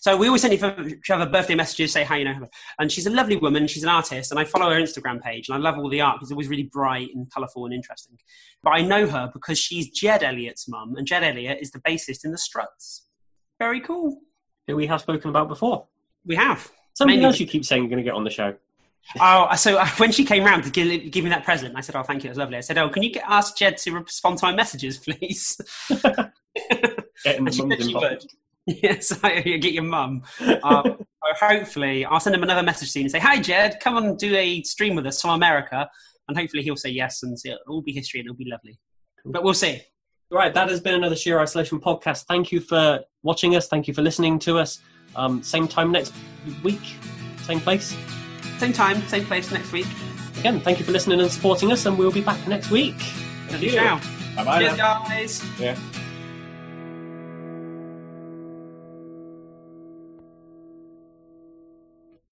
So 0.01 0.17
we 0.17 0.27
always 0.27 0.41
send 0.41 0.53
each 0.53 1.09
other 1.09 1.25
birthday 1.25 1.55
messages, 1.55 1.91
say 1.91 2.03
hi, 2.03 2.17
you 2.17 2.25
know. 2.25 2.47
And 2.79 2.91
she's 2.91 3.05
a 3.05 3.09
lovely 3.09 3.37
woman. 3.37 3.67
She's 3.67 3.83
an 3.83 3.89
artist, 3.89 4.31
and 4.31 4.39
I 4.39 4.43
follow 4.43 4.69
her 4.69 4.79
Instagram 4.79 5.21
page, 5.21 5.49
and 5.49 5.55
I 5.55 5.59
love 5.59 5.77
all 5.77 5.89
the 5.89 6.01
art 6.01 6.17
because 6.17 6.29
it's 6.29 6.33
always 6.33 6.47
really 6.47 6.63
bright 6.63 7.09
and 7.13 7.29
colourful 7.31 7.65
and 7.65 7.73
interesting. 7.73 8.17
But 8.63 8.71
I 8.71 8.81
know 8.81 9.07
her 9.07 9.29
because 9.31 9.57
she's 9.57 9.89
Jed 9.89 10.23
Elliott's 10.23 10.67
mum, 10.67 10.95
and 10.95 11.05
Jed 11.07 11.23
Elliott 11.23 11.59
is 11.61 11.71
the 11.71 11.79
bassist 11.79 12.25
in 12.25 12.31
the 12.31 12.37
Struts. 12.37 13.05
Very 13.59 13.81
cool. 13.81 14.19
Who 14.67 14.75
we 14.75 14.87
have 14.87 15.01
spoken 15.01 15.29
about 15.29 15.47
before. 15.47 15.87
We 16.25 16.35
have. 16.35 16.71
Something 16.93 17.15
Mainly- 17.15 17.25
else 17.25 17.39
you 17.39 17.47
keep 17.47 17.65
saying 17.65 17.83
you're 17.83 17.89
going 17.89 18.03
to 18.03 18.03
get 18.03 18.15
on 18.15 18.23
the 18.23 18.29
show. 18.29 18.55
Oh, 19.19 19.53
so 19.55 19.77
uh, 19.77 19.87
when 19.97 20.11
she 20.11 20.25
came 20.25 20.43
round 20.43 20.63
to 20.65 20.69
give, 20.69 21.11
give 21.11 21.23
me 21.23 21.29
that 21.29 21.43
present, 21.43 21.75
I 21.75 21.81
said, 21.81 21.95
"Oh, 21.95 22.03
thank 22.03 22.23
you, 22.23 22.27
it 22.27 22.31
was 22.31 22.37
lovely." 22.37 22.57
I 22.57 22.61
said, 22.61 22.77
"Oh, 22.77 22.89
can 22.89 23.01
you 23.01 23.11
get, 23.11 23.23
ask 23.27 23.57
Jed 23.57 23.77
to 23.77 23.91
respond 23.91 24.37
to 24.39 24.45
my 24.45 24.53
messages, 24.53 24.97
please?" 25.05 25.59
And 27.25 27.53
she 27.53 27.61
said 27.61 27.83
she 27.83 27.93
would. 27.93 28.25
Yes, 28.83 29.17
I 29.23 29.41
get 29.41 29.73
your 29.73 29.83
mum. 29.83 30.23
Um, 30.63 31.05
hopefully, 31.39 32.05
I'll 32.05 32.19
send 32.19 32.35
him 32.35 32.43
another 32.43 32.63
message 32.63 32.91
soon 32.91 33.03
and 33.03 33.11
say, 33.11 33.19
"Hi, 33.19 33.39
Jed, 33.39 33.79
come 33.79 33.97
and 33.97 34.17
do 34.17 34.35
a 34.35 34.61
stream 34.63 34.95
with 34.95 35.05
us 35.05 35.21
from 35.21 35.31
America." 35.31 35.89
And 36.27 36.37
hopefully, 36.37 36.61
he'll 36.61 36.75
say 36.75 36.89
yes, 36.89 37.23
and 37.23 37.37
it'll 37.43 37.57
all 37.67 37.81
be 37.81 37.91
history, 37.91 38.19
and 38.19 38.27
it'll 38.27 38.37
be 38.37 38.49
lovely. 38.49 38.79
But 39.25 39.43
we'll 39.43 39.53
see. 39.53 39.81
Right, 40.31 40.53
that 40.53 40.69
has 40.69 40.79
been 40.79 40.93
another 40.93 41.15
Sheer 41.15 41.39
Isolation 41.39 41.79
podcast. 41.79 42.25
Thank 42.25 42.51
you 42.51 42.59
for 42.59 42.99
watching 43.23 43.55
us. 43.55 43.67
Thank 43.67 43.87
you 43.87 43.95
for 43.95 44.03
listening 44.03 44.37
to 44.39 44.59
us. 44.59 44.79
Um, 45.15 45.41
same 45.41 45.67
time 45.67 45.91
next 45.91 46.13
week, 46.63 46.95
same 47.41 47.59
place. 47.59 47.95
Same 48.59 48.73
time, 48.73 49.01
same 49.07 49.25
place 49.25 49.51
next 49.51 49.71
week. 49.71 49.87
Again, 50.37 50.59
thank 50.61 50.77
you 50.77 50.85
for 50.85 50.91
listening 50.91 51.19
and 51.19 51.31
supporting 51.31 51.71
us, 51.71 51.87
and 51.87 51.97
we'll 51.97 52.11
be 52.11 52.21
back 52.21 52.47
next 52.47 52.69
week. 52.69 52.99
Ciao. 53.49 53.99
Bye 54.35 54.43
bye. 54.43 54.59
Cheers, 54.59 54.77
guys. 54.77 55.59
Yeah. 55.59 55.98